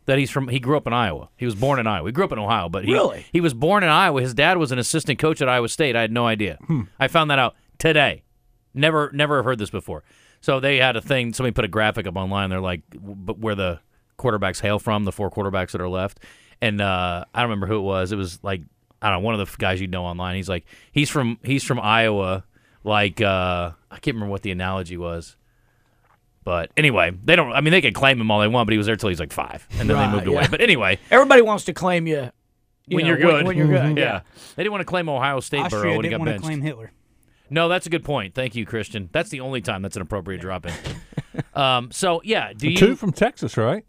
that 0.09 0.19
he's 0.19 0.31
from. 0.31 0.49
He 0.49 0.59
grew 0.59 0.77
up 0.77 0.87
in 0.87 0.93
Iowa. 0.93 1.29
He 1.37 1.45
was 1.45 1.55
born 1.55 1.79
in 1.79 1.87
Iowa. 1.87 2.09
He 2.09 2.13
grew 2.13 2.25
up 2.25 2.33
in 2.33 2.39
Ohio, 2.39 2.69
but 2.69 2.85
he 2.85 2.93
Really? 2.93 3.27
he 3.33 3.41
was 3.41 3.55
born 3.55 3.83
in 3.85 3.89
Iowa. 3.91 4.21
His 4.23 4.35
dad 4.35 4.57
was 4.59 4.73
an 4.73 4.79
assistant 4.79 5.19
coach 5.19 5.41
at 5.43 5.49
Iowa 5.49 5.69
State. 5.69 5.95
I 5.97 6.01
had 6.01 6.11
no 6.11 6.27
idea. 6.27 6.59
I 6.99 7.09
found 7.09 7.31
that 7.31 7.39
out 7.39 7.55
today. 7.79 8.23
Never 8.75 9.11
never 9.13 9.43
heard 9.43 9.59
this 9.59 9.71
before. 9.71 10.03
So 10.41 10.61
they 10.61 10.79
had 10.79 10.97
a 10.97 11.01
thing. 11.01 11.33
Somebody 11.33 11.53
put 11.53 11.65
a 11.65 11.69
graphic 11.69 12.07
up 12.07 12.17
online. 12.17 12.51
They're 12.51 12.61
like, 12.61 12.83
but 12.95 13.39
where 13.39 13.55
the 13.55 13.81
quarterbacks 14.19 14.61
hail 14.61 14.79
from, 14.79 15.05
the 15.05 15.13
four 15.13 15.31
quarterbacks 15.31 15.73
that 15.73 15.81
are 15.81 15.89
left, 15.89 16.21
and 16.61 16.81
uh, 16.81 17.25
I 17.35 17.41
don't 17.41 17.51
remember 17.51 17.67
who 17.67 17.79
it 17.79 17.83
was. 17.83 18.13
It 18.13 18.17
was 18.17 18.39
like 18.43 18.63
I 19.03 19.11
don't 19.11 19.21
know 19.23 19.27
one 19.27 19.39
of 19.39 19.49
the 19.51 19.57
guys 19.59 19.81
you 19.81 19.87
know 19.89 20.05
online. 20.05 20.37
He's 20.37 20.49
like 20.49 20.65
he's 20.93 21.11
from 21.11 21.39
he's 21.43 21.65
from 21.65 21.81
Iowa. 21.81 22.45
Like 22.85 23.21
uh, 23.21 23.73
I 23.91 23.99
can't 23.99 24.15
remember 24.15 24.31
what 24.31 24.43
the 24.43 24.51
analogy 24.53 24.97
was. 24.97 25.37
But 26.49 26.71
anyway, 26.79 27.13
they 27.25 27.37
don't. 27.37 27.53
I 27.53 27.61
mean, 27.61 27.73
they 27.73 27.83
can 27.83 27.93
claim 27.93 28.19
him 28.19 28.31
all 28.31 28.41
they 28.41 28.49
want, 28.49 28.67
but 28.67 28.73
he 28.73 28.79
was 28.79 28.87
there 28.87 28.97
till 28.97 29.11
he's 29.11 29.21
like 29.21 29.35
five, 29.35 29.69
and 29.73 29.81
then 29.81 29.99
Right, 29.99 30.07
they 30.07 30.17
moved 30.17 30.27
away. 30.27 30.47
But 30.51 30.63
anyway, 30.63 30.99
Everybody 31.11 31.43
wants 31.43 31.67
to 31.67 31.75
claim 31.75 32.07
you, 32.07 32.31
you 32.87 32.97
when 32.97 33.05
know, 33.05 33.09
you're 33.09 33.19
good, 33.19 33.47
When, 33.47 33.55
you're 33.55 33.67
good, 33.67 33.99
yeah. 33.99 34.23
They 34.57 34.63
didn't 34.63 34.73
want 34.73 34.81
to 34.81 34.87
claim 34.87 35.11
Ohio 35.11 35.41
State 35.41 35.59
Burrow 35.59 35.67
Austria 35.67 35.97
when 35.97 36.07
he 36.07 36.09
didn't 36.09 36.13
got 36.13 36.19
want 36.21 36.29
to 36.29 36.33
benched. 36.33 36.45
claim 36.47 36.63
Hitler. 36.63 36.91
No, 37.51 37.69
that's 37.69 37.87
a 37.87 37.91
good 37.91 38.03
point. 38.03 38.35
Thank 38.35 38.55
you, 38.55 38.65
Christian. 38.65 39.11
That's 39.13 39.29
the 39.29 39.41
only 39.41 39.61
time 39.61 39.83
that's 39.83 39.97
an 39.97 40.01
appropriate 40.01 40.41
drop 40.41 40.65
in. 40.65 40.73
um, 41.55 41.91
so 41.93 42.23
yeah, 42.25 42.55
do 42.55 42.71
you? 42.71 42.79
Two 42.79 42.97
from 42.97 43.13
Texas, 43.13 43.59
right? 43.59 43.85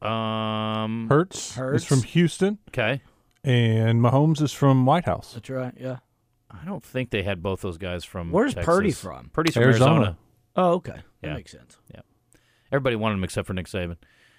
um, 0.00 1.08
Hertz, 1.10 1.56
Hurts. 1.56 1.82
is 1.82 1.86
from 1.86 2.02
Houston, 2.04 2.56
okay. 2.68 3.02
and 3.44 4.00
Mahomes 4.00 4.40
is 4.40 4.52
from 4.54 4.86
White 4.86 5.04
House. 5.04 5.34
That's 5.34 5.50
right. 5.50 5.74
Yeah. 5.78 5.98
I 6.50 6.64
don't 6.64 6.82
think 6.82 7.10
they 7.10 7.22
had 7.22 7.42
both 7.42 7.60
those 7.60 7.76
guys 7.76 8.02
from. 8.02 8.30
Where's 8.30 8.54
Texas. 8.54 8.64
Purdy 8.64 8.92
from? 8.92 9.28
Purdy's 9.34 9.52
from 9.52 9.64
Arizona. 9.64 9.90
Arizona. 9.94 10.18
Oh, 10.56 10.72
okay. 10.74 11.00
That 11.22 11.28
Yeah. 11.28 11.34
makes 11.34 11.52
sense. 11.52 11.78
Yeah. 11.94 12.00
Everybody 12.72 12.96
wanted 12.96 13.14
him 13.16 13.24
except 13.24 13.46
for 13.46 13.52
Nick 13.54 13.66
Saban. 13.66 13.96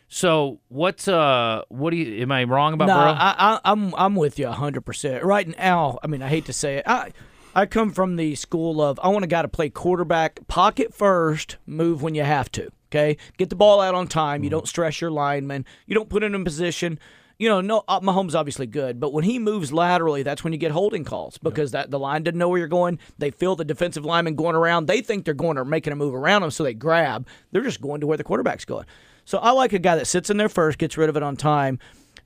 So 0.07 0.59
what's 0.67 1.07
Uh, 1.07 1.61
what 1.69 1.91
do 1.91 1.97
you? 1.97 2.21
Am 2.21 2.31
I 2.31 2.43
wrong 2.43 2.73
about 2.73 2.87
no, 2.87 2.95
Burrow? 2.95 3.11
I, 3.11 3.35
I, 3.37 3.59
I'm 3.71 3.93
I'm 3.95 4.15
with 4.15 4.37
you 4.39 4.47
hundred 4.47 4.81
percent. 4.85 5.23
Right 5.23 5.47
now, 5.57 5.99
I 6.03 6.07
mean, 6.07 6.21
I 6.21 6.27
hate 6.27 6.45
to 6.45 6.53
say 6.53 6.77
it, 6.77 6.83
I 6.87 7.11
I 7.55 7.65
come 7.65 7.91
from 7.91 8.15
the 8.17 8.35
school 8.35 8.81
of 8.81 8.99
I 9.01 9.07
want 9.07 9.23
a 9.23 9.27
guy 9.27 9.41
to 9.41 9.47
play 9.47 9.69
quarterback, 9.69 10.45
pocket 10.47 10.93
first, 10.93 11.57
move 11.65 12.01
when 12.03 12.13
you 12.15 12.23
have 12.23 12.51
to. 12.53 12.69
Okay, 12.89 13.15
get 13.37 13.49
the 13.49 13.55
ball 13.55 13.79
out 13.79 13.95
on 13.95 14.07
time. 14.07 14.43
You 14.43 14.49
don't 14.49 14.67
stress 14.67 14.99
your 14.99 15.11
linemen. 15.11 15.65
You 15.87 15.95
don't 15.95 16.09
put 16.09 16.23
him 16.23 16.35
in 16.35 16.43
position. 16.43 16.99
You 17.41 17.49
know, 17.49 17.59
no, 17.59 17.83
uh, 17.87 17.99
Mahomes 18.01 18.35
obviously 18.35 18.67
good, 18.67 18.99
but 18.99 19.13
when 19.13 19.23
he 19.23 19.39
moves 19.39 19.73
laterally, 19.73 20.21
that's 20.21 20.43
when 20.43 20.53
you 20.53 20.59
get 20.59 20.69
holding 20.69 21.03
calls 21.03 21.39
because 21.39 21.71
that 21.71 21.89
the 21.89 21.97
line 21.97 22.21
didn't 22.21 22.37
know 22.37 22.47
where 22.49 22.59
you're 22.59 22.67
going. 22.67 22.99
They 23.17 23.31
feel 23.31 23.55
the 23.55 23.65
defensive 23.65 24.05
lineman 24.05 24.35
going 24.35 24.55
around. 24.55 24.85
They 24.85 25.01
think 25.01 25.25
they're 25.25 25.33
going 25.33 25.57
or 25.57 25.65
making 25.65 25.91
a 25.91 25.95
move 25.95 26.13
around 26.13 26.43
them, 26.43 26.51
so 26.51 26.63
they 26.63 26.75
grab. 26.75 27.25
They're 27.51 27.63
just 27.63 27.81
going 27.81 28.01
to 28.01 28.05
where 28.05 28.15
the 28.15 28.23
quarterback's 28.23 28.63
going. 28.63 28.85
So 29.25 29.39
I 29.39 29.53
like 29.53 29.73
a 29.73 29.79
guy 29.79 29.95
that 29.95 30.05
sits 30.05 30.29
in 30.29 30.37
there 30.37 30.49
first, 30.49 30.77
gets 30.77 30.99
rid 30.99 31.09
of 31.09 31.17
it 31.17 31.23
on 31.23 31.35
time, 31.35 31.79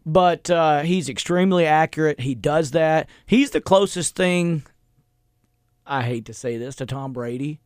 but 0.06 0.50
uh, 0.50 0.82
he's 0.82 1.08
extremely 1.08 1.66
accurate. 1.66 2.20
He 2.20 2.36
does 2.36 2.72
that. 2.72 3.08
He's 3.26 3.52
the 3.52 3.62
closest 3.62 4.18
thing. 4.18 4.64
I 5.86 6.02
hate 6.02 6.26
to 6.26 6.34
say 6.34 6.58
this 6.58 6.76
to 6.76 6.86
Tom 6.86 7.14
Brady 7.14 7.62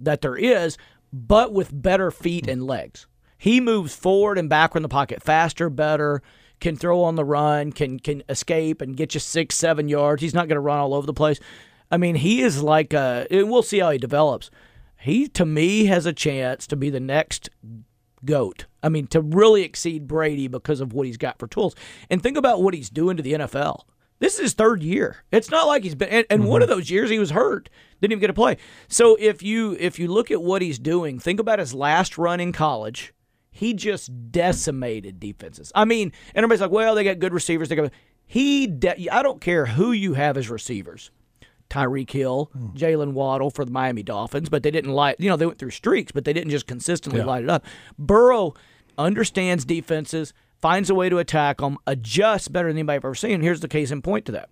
that 0.00 0.22
there 0.22 0.34
is, 0.34 0.76
but 1.12 1.52
with 1.52 1.70
better 1.72 2.10
feet 2.10 2.48
and 2.48 2.66
legs. 2.66 3.06
He 3.38 3.60
moves 3.60 3.94
forward 3.94 4.38
and 4.38 4.48
backward 4.48 4.80
in 4.80 4.82
the 4.82 4.88
pocket 4.88 5.22
faster, 5.22 5.70
better, 5.70 6.20
can 6.60 6.76
throw 6.76 7.02
on 7.02 7.16
the 7.16 7.24
run, 7.24 7.72
can 7.72 7.98
can 7.98 8.22
escape 8.28 8.80
and 8.80 8.96
get 8.96 9.14
you 9.14 9.20
six, 9.20 9.56
seven 9.56 9.88
yards. 9.88 10.22
He's 10.22 10.34
not 10.34 10.48
going 10.48 10.56
to 10.56 10.60
run 10.60 10.78
all 10.78 10.94
over 10.94 11.06
the 11.06 11.14
place. 11.14 11.40
I 11.90 11.96
mean, 11.96 12.14
he 12.16 12.42
is 12.42 12.62
like 12.62 12.92
a. 12.92 13.26
and 13.30 13.50
We'll 13.50 13.62
see 13.62 13.80
how 13.80 13.90
he 13.90 13.98
develops. 13.98 14.50
He 14.98 15.28
to 15.28 15.46
me 15.46 15.86
has 15.86 16.06
a 16.06 16.12
chance 16.12 16.66
to 16.68 16.76
be 16.76 16.90
the 16.90 17.00
next 17.00 17.48
goat. 18.24 18.66
I 18.82 18.88
mean, 18.88 19.06
to 19.08 19.20
really 19.20 19.62
exceed 19.62 20.06
Brady 20.06 20.48
because 20.48 20.80
of 20.80 20.92
what 20.92 21.06
he's 21.06 21.16
got 21.16 21.38
for 21.38 21.46
tools. 21.46 21.74
And 22.08 22.22
think 22.22 22.36
about 22.36 22.62
what 22.62 22.74
he's 22.74 22.90
doing 22.90 23.16
to 23.16 23.22
the 23.22 23.32
NFL. 23.32 23.82
This 24.18 24.34
is 24.34 24.40
his 24.40 24.52
third 24.52 24.82
year. 24.82 25.24
It's 25.32 25.50
not 25.50 25.66
like 25.66 25.82
he's 25.82 25.94
been 25.94 26.10
and, 26.10 26.26
and 26.28 26.44
one 26.44 26.60
mm-hmm. 26.60 26.70
of 26.70 26.76
those 26.76 26.90
years 26.90 27.08
he 27.08 27.18
was 27.18 27.30
hurt. 27.30 27.70
Didn't 28.00 28.12
even 28.12 28.20
get 28.20 28.26
to 28.28 28.34
play. 28.34 28.58
So 28.88 29.16
if 29.18 29.42
you 29.42 29.76
if 29.80 29.98
you 29.98 30.08
look 30.08 30.30
at 30.30 30.42
what 30.42 30.62
he's 30.62 30.78
doing, 30.78 31.18
think 31.18 31.40
about 31.40 31.58
his 31.58 31.74
last 31.74 32.18
run 32.18 32.38
in 32.38 32.52
college. 32.52 33.14
He 33.60 33.74
just 33.74 34.32
decimated 34.32 35.20
defenses. 35.20 35.70
I 35.74 35.84
mean, 35.84 36.12
and 36.34 36.38
everybody's 36.44 36.62
like, 36.62 36.70
well, 36.70 36.94
they 36.94 37.04
got 37.04 37.18
good 37.18 37.34
receivers. 37.34 37.68
They 37.68 37.76
got 37.76 37.92
he 38.26 38.66
de- 38.66 39.10
I 39.10 39.22
don't 39.22 39.38
care 39.38 39.66
who 39.66 39.92
you 39.92 40.14
have 40.14 40.38
as 40.38 40.48
receivers. 40.48 41.10
Tyreek 41.68 42.10
Hill, 42.10 42.48
hmm. 42.54 42.68
Jaylen 42.68 43.12
Waddle 43.12 43.50
for 43.50 43.66
the 43.66 43.70
Miami 43.70 44.02
Dolphins, 44.02 44.48
but 44.48 44.62
they 44.62 44.70
didn't 44.70 44.92
light. 44.92 45.16
You 45.18 45.28
know, 45.28 45.36
they 45.36 45.44
went 45.44 45.58
through 45.58 45.72
streaks, 45.72 46.10
but 46.10 46.24
they 46.24 46.32
didn't 46.32 46.48
just 46.48 46.66
consistently 46.66 47.20
light 47.20 47.44
it 47.44 47.50
up. 47.50 47.66
Burrow 47.98 48.54
understands 48.96 49.66
defenses, 49.66 50.32
finds 50.62 50.88
a 50.88 50.94
way 50.94 51.10
to 51.10 51.18
attack 51.18 51.58
them, 51.58 51.76
adjusts 51.86 52.48
better 52.48 52.68
than 52.68 52.78
anybody 52.78 52.96
I've 52.96 53.04
ever 53.04 53.14
seen. 53.14 53.42
Here's 53.42 53.60
the 53.60 53.68
case 53.68 53.90
in 53.90 54.00
point 54.00 54.24
to 54.24 54.32
that. 54.32 54.48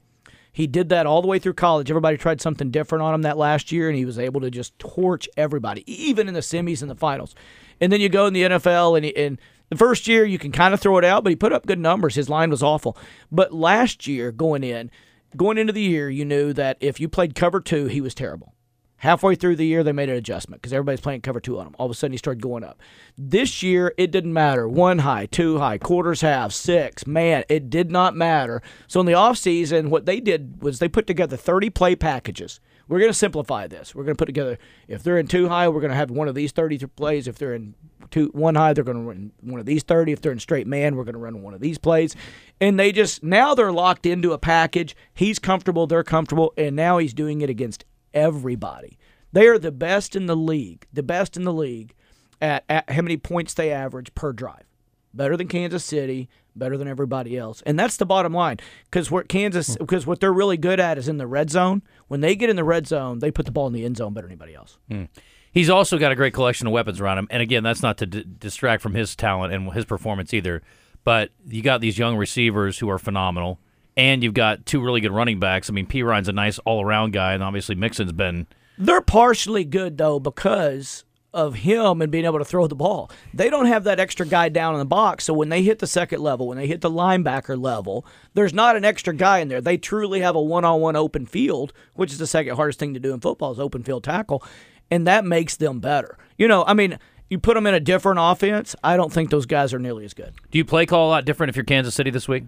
He 0.58 0.66
did 0.66 0.88
that 0.88 1.06
all 1.06 1.22
the 1.22 1.28
way 1.28 1.38
through 1.38 1.52
college. 1.52 1.88
Everybody 1.88 2.16
tried 2.16 2.40
something 2.40 2.72
different 2.72 3.02
on 3.02 3.14
him 3.14 3.22
that 3.22 3.38
last 3.38 3.70
year, 3.70 3.88
and 3.88 3.96
he 3.96 4.04
was 4.04 4.18
able 4.18 4.40
to 4.40 4.50
just 4.50 4.76
torch 4.80 5.28
everybody, 5.36 5.84
even 5.86 6.26
in 6.26 6.34
the 6.34 6.40
semis 6.40 6.82
and 6.82 6.90
the 6.90 6.96
finals. 6.96 7.36
And 7.80 7.92
then 7.92 8.00
you 8.00 8.08
go 8.08 8.26
in 8.26 8.32
the 8.32 8.42
NFL, 8.42 8.96
and, 8.96 9.04
he, 9.04 9.16
and 9.16 9.40
the 9.68 9.76
first 9.76 10.08
year 10.08 10.24
you 10.24 10.36
can 10.36 10.50
kind 10.50 10.74
of 10.74 10.80
throw 10.80 10.98
it 10.98 11.04
out, 11.04 11.22
but 11.22 11.30
he 11.30 11.36
put 11.36 11.52
up 11.52 11.64
good 11.64 11.78
numbers. 11.78 12.16
His 12.16 12.28
line 12.28 12.50
was 12.50 12.60
awful. 12.60 12.98
But 13.30 13.54
last 13.54 14.08
year, 14.08 14.32
going 14.32 14.64
in, 14.64 14.90
going 15.36 15.58
into 15.58 15.72
the 15.72 15.80
year, 15.80 16.10
you 16.10 16.24
knew 16.24 16.52
that 16.54 16.76
if 16.80 16.98
you 16.98 17.08
played 17.08 17.36
cover 17.36 17.60
two, 17.60 17.86
he 17.86 18.00
was 18.00 18.12
terrible. 18.12 18.52
Halfway 18.98 19.36
through 19.36 19.56
the 19.56 19.66
year, 19.66 19.84
they 19.84 19.92
made 19.92 20.08
an 20.08 20.16
adjustment 20.16 20.60
because 20.60 20.72
everybody's 20.72 21.00
playing 21.00 21.20
cover 21.20 21.40
two 21.40 21.58
on 21.58 21.68
him. 21.68 21.76
All 21.78 21.86
of 21.86 21.92
a 21.92 21.94
sudden, 21.94 22.12
he 22.12 22.18
started 22.18 22.42
going 22.42 22.64
up. 22.64 22.80
This 23.16 23.62
year, 23.62 23.94
it 23.96 24.10
didn't 24.10 24.32
matter. 24.32 24.68
One 24.68 25.00
high, 25.00 25.26
two 25.26 25.58
high, 25.58 25.78
quarters 25.78 26.20
half, 26.20 26.52
six. 26.52 27.06
Man, 27.06 27.44
it 27.48 27.70
did 27.70 27.92
not 27.92 28.16
matter. 28.16 28.60
So 28.88 28.98
in 28.98 29.06
the 29.06 29.12
offseason, 29.12 29.88
what 29.88 30.04
they 30.04 30.18
did 30.18 30.62
was 30.62 30.80
they 30.80 30.88
put 30.88 31.06
together 31.06 31.36
30 31.36 31.70
play 31.70 31.94
packages. 31.94 32.58
We're 32.88 32.98
going 32.98 33.10
to 33.10 33.18
simplify 33.18 33.66
this. 33.66 33.94
We're 33.94 34.04
going 34.04 34.16
to 34.16 34.18
put 34.18 34.26
together, 34.26 34.58
if 34.88 35.02
they're 35.02 35.18
in 35.18 35.28
two 35.28 35.48
high, 35.48 35.68
we're 35.68 35.80
going 35.80 35.90
to 35.90 35.96
have 35.96 36.10
one 36.10 36.26
of 36.26 36.34
these 36.34 36.52
30 36.52 36.78
plays. 36.96 37.28
If 37.28 37.36
they're 37.36 37.54
in 37.54 37.74
two 38.10 38.30
one 38.32 38.54
high, 38.54 38.72
they're 38.72 38.82
going 38.82 38.96
to 38.96 39.02
run 39.02 39.32
one 39.42 39.60
of 39.60 39.66
these 39.66 39.82
30. 39.82 40.12
If 40.12 40.22
they're 40.22 40.32
in 40.32 40.38
straight 40.38 40.66
man, 40.66 40.96
we're 40.96 41.04
going 41.04 41.12
to 41.12 41.20
run 41.20 41.42
one 41.42 41.54
of 41.54 41.60
these 41.60 41.78
plays. 41.78 42.16
And 42.60 42.80
they 42.80 42.90
just, 42.90 43.22
now 43.22 43.54
they're 43.54 43.72
locked 43.72 44.06
into 44.06 44.32
a 44.32 44.38
package. 44.38 44.96
He's 45.14 45.38
comfortable, 45.38 45.86
they're 45.86 46.02
comfortable, 46.02 46.54
and 46.56 46.74
now 46.74 46.98
he's 46.98 47.12
doing 47.12 47.42
it 47.42 47.50
against 47.50 47.84
everybody. 48.14 48.98
They 49.32 49.46
are 49.46 49.58
the 49.58 49.72
best 49.72 50.16
in 50.16 50.26
the 50.26 50.36
league, 50.36 50.86
the 50.92 51.02
best 51.02 51.36
in 51.36 51.44
the 51.44 51.52
league 51.52 51.94
at, 52.40 52.64
at 52.68 52.90
how 52.90 53.02
many 53.02 53.16
points 53.16 53.54
they 53.54 53.70
average 53.70 54.14
per 54.14 54.32
drive. 54.32 54.64
Better 55.12 55.36
than 55.36 55.48
Kansas 55.48 55.84
City, 55.84 56.28
better 56.54 56.76
than 56.76 56.88
everybody 56.88 57.36
else. 57.36 57.62
And 57.64 57.78
that's 57.78 57.96
the 57.96 58.06
bottom 58.06 58.32
line. 58.32 58.58
Because 58.84 59.10
what 59.10 59.28
Kansas 59.28 59.74
hmm. 59.74 59.84
because 59.84 60.06
what 60.06 60.20
they're 60.20 60.32
really 60.32 60.56
good 60.56 60.80
at 60.80 60.98
is 60.98 61.08
in 61.08 61.18
the 61.18 61.26
red 61.26 61.50
zone. 61.50 61.82
When 62.08 62.20
they 62.20 62.36
get 62.36 62.50
in 62.50 62.56
the 62.56 62.64
red 62.64 62.86
zone, 62.86 63.20
they 63.20 63.30
put 63.30 63.46
the 63.46 63.52
ball 63.52 63.66
in 63.66 63.72
the 63.72 63.84
end 63.84 63.96
zone 63.96 64.12
better 64.12 64.26
than 64.26 64.32
anybody 64.32 64.54
else. 64.54 64.78
Hmm. 64.90 65.04
He's 65.50 65.70
also 65.70 65.98
got 65.98 66.12
a 66.12 66.16
great 66.16 66.34
collection 66.34 66.66
of 66.66 66.72
weapons 66.72 67.00
around 67.00 67.18
him. 67.18 67.28
And 67.30 67.42
again, 67.42 67.62
that's 67.62 67.82
not 67.82 67.98
to 67.98 68.06
d- 68.06 68.24
distract 68.38 68.82
from 68.82 68.94
his 68.94 69.16
talent 69.16 69.52
and 69.52 69.72
his 69.72 69.86
performance 69.86 70.34
either. 70.34 70.62
But 71.04 71.30
you 71.46 71.62
got 71.62 71.80
these 71.80 71.98
young 71.98 72.16
receivers 72.16 72.78
who 72.78 72.90
are 72.90 72.98
phenomenal, 72.98 73.58
and 73.98 74.22
you've 74.22 74.32
got 74.32 74.64
two 74.64 74.80
really 74.80 75.00
good 75.00 75.10
running 75.10 75.40
backs. 75.40 75.68
I 75.68 75.72
mean, 75.72 75.86
Perine's 75.86 76.28
a 76.28 76.32
nice 76.32 76.58
all 76.60 76.82
around 76.82 77.12
guy, 77.12 77.34
and 77.34 77.42
obviously 77.42 77.74
Mixon's 77.74 78.12
been. 78.12 78.46
They're 78.78 79.02
partially 79.02 79.64
good 79.64 79.98
though 79.98 80.20
because 80.20 81.04
of 81.34 81.56
him 81.56 82.00
and 82.00 82.10
being 82.10 82.24
able 82.24 82.38
to 82.38 82.44
throw 82.44 82.66
the 82.66 82.76
ball. 82.76 83.10
They 83.34 83.50
don't 83.50 83.66
have 83.66 83.84
that 83.84 84.00
extra 84.00 84.24
guy 84.24 84.48
down 84.48 84.74
in 84.74 84.78
the 84.78 84.86
box. 84.86 85.24
So 85.24 85.34
when 85.34 85.50
they 85.50 85.62
hit 85.62 85.80
the 85.80 85.86
second 85.86 86.22
level, 86.22 86.46
when 86.46 86.56
they 86.56 86.66
hit 86.66 86.80
the 86.80 86.90
linebacker 86.90 87.60
level, 87.60 88.06
there's 88.32 88.54
not 88.54 88.76
an 88.76 88.84
extra 88.84 89.12
guy 89.12 89.40
in 89.40 89.48
there. 89.48 89.60
They 89.60 89.76
truly 89.76 90.20
have 90.20 90.36
a 90.36 90.40
one 90.40 90.64
on 90.64 90.80
one 90.80 90.96
open 90.96 91.26
field, 91.26 91.72
which 91.94 92.12
is 92.12 92.18
the 92.18 92.26
second 92.26 92.56
hardest 92.56 92.78
thing 92.78 92.94
to 92.94 93.00
do 93.00 93.12
in 93.12 93.20
football 93.20 93.52
is 93.52 93.60
open 93.60 93.82
field 93.82 94.04
tackle. 94.04 94.42
And 94.90 95.06
that 95.06 95.24
makes 95.24 95.56
them 95.56 95.80
better. 95.80 96.16
You 96.38 96.48
know, 96.48 96.64
I 96.64 96.72
mean, 96.72 96.98
you 97.28 97.38
put 97.38 97.54
them 97.54 97.66
in 97.66 97.74
a 97.74 97.80
different 97.80 98.20
offense, 98.22 98.74
I 98.82 98.96
don't 98.96 99.12
think 99.12 99.28
those 99.28 99.44
guys 99.44 99.74
are 99.74 99.78
nearly 99.78 100.06
as 100.06 100.14
good. 100.14 100.32
Do 100.50 100.56
you 100.56 100.64
play 100.64 100.86
call 100.86 101.08
a 101.08 101.10
lot 101.10 101.24
different 101.26 101.50
if 101.50 101.56
you're 101.56 101.64
Kansas 101.64 101.94
City 101.94 102.10
this 102.10 102.26
week? 102.26 102.44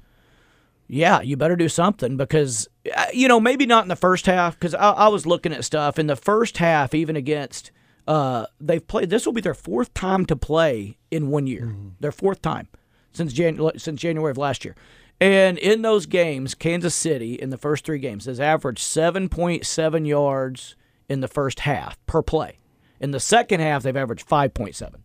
Yeah, 0.92 1.20
you 1.20 1.36
better 1.36 1.54
do 1.54 1.68
something 1.68 2.16
because, 2.16 2.66
uh, 2.96 3.06
you 3.12 3.28
know, 3.28 3.38
maybe 3.38 3.64
not 3.64 3.84
in 3.84 3.88
the 3.88 3.94
first 3.94 4.26
half 4.26 4.58
because 4.58 4.74
I, 4.74 4.90
I 4.90 5.08
was 5.08 5.24
looking 5.24 5.52
at 5.52 5.64
stuff 5.64 6.00
in 6.00 6.08
the 6.08 6.16
first 6.16 6.58
half, 6.58 6.94
even 6.94 7.14
against 7.14 7.70
uh, 8.08 8.46
they've 8.60 8.84
played. 8.84 9.08
This 9.08 9.24
will 9.24 9.32
be 9.32 9.40
their 9.40 9.54
fourth 9.54 9.94
time 9.94 10.26
to 10.26 10.34
play 10.34 10.98
in 11.08 11.28
one 11.28 11.46
year. 11.46 11.72
Their 12.00 12.10
fourth 12.10 12.42
time 12.42 12.66
since 13.12 13.32
Jan- 13.32 13.78
since 13.78 14.00
January 14.00 14.32
of 14.32 14.38
last 14.38 14.64
year. 14.64 14.74
And 15.20 15.58
in 15.58 15.82
those 15.82 16.06
games, 16.06 16.56
Kansas 16.56 16.94
City 16.94 17.34
in 17.34 17.50
the 17.50 17.58
first 17.58 17.84
three 17.84 18.00
games 18.00 18.24
has 18.24 18.40
averaged 18.40 18.80
seven 18.80 19.28
point 19.28 19.66
seven 19.66 20.04
yards 20.04 20.74
in 21.08 21.20
the 21.20 21.28
first 21.28 21.60
half 21.60 22.04
per 22.06 22.20
play. 22.20 22.58
In 22.98 23.12
the 23.12 23.20
second 23.20 23.60
half, 23.60 23.84
they've 23.84 23.96
averaged 23.96 24.26
five 24.26 24.54
point 24.54 24.74
seven. 24.74 25.04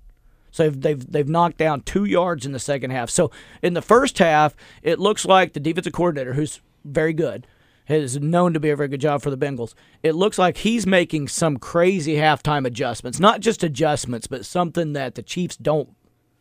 So 0.55 0.63
they've, 0.63 0.81
they've 0.81 1.11
they've 1.11 1.27
knocked 1.27 1.57
down 1.57 1.81
two 1.81 2.05
yards 2.05 2.45
in 2.45 2.53
the 2.53 2.59
second 2.59 2.91
half. 2.91 3.09
So 3.09 3.29
in 3.61 3.73
the 3.73 3.81
first 3.81 4.19
half, 4.19 4.55
it 4.81 4.99
looks 4.99 5.25
like 5.25 5.51
the 5.51 5.59
defensive 5.59 5.91
coordinator, 5.91 6.31
who's 6.31 6.61
very 6.85 7.11
good, 7.11 7.45
is 7.89 8.21
known 8.21 8.53
to 8.53 8.59
be 8.61 8.69
a 8.69 8.75
very 8.77 8.87
good 8.87 9.01
job 9.01 9.21
for 9.21 9.29
the 9.29 9.37
Bengals. 9.37 9.73
It 10.01 10.15
looks 10.15 10.37
like 10.39 10.55
he's 10.55 10.87
making 10.87 11.27
some 11.27 11.57
crazy 11.57 12.15
halftime 12.15 12.65
adjustments, 12.65 13.19
not 13.19 13.41
just 13.41 13.65
adjustments, 13.65 14.27
but 14.27 14.45
something 14.45 14.93
that 14.93 15.15
the 15.15 15.23
Chiefs 15.23 15.57
don't 15.57 15.89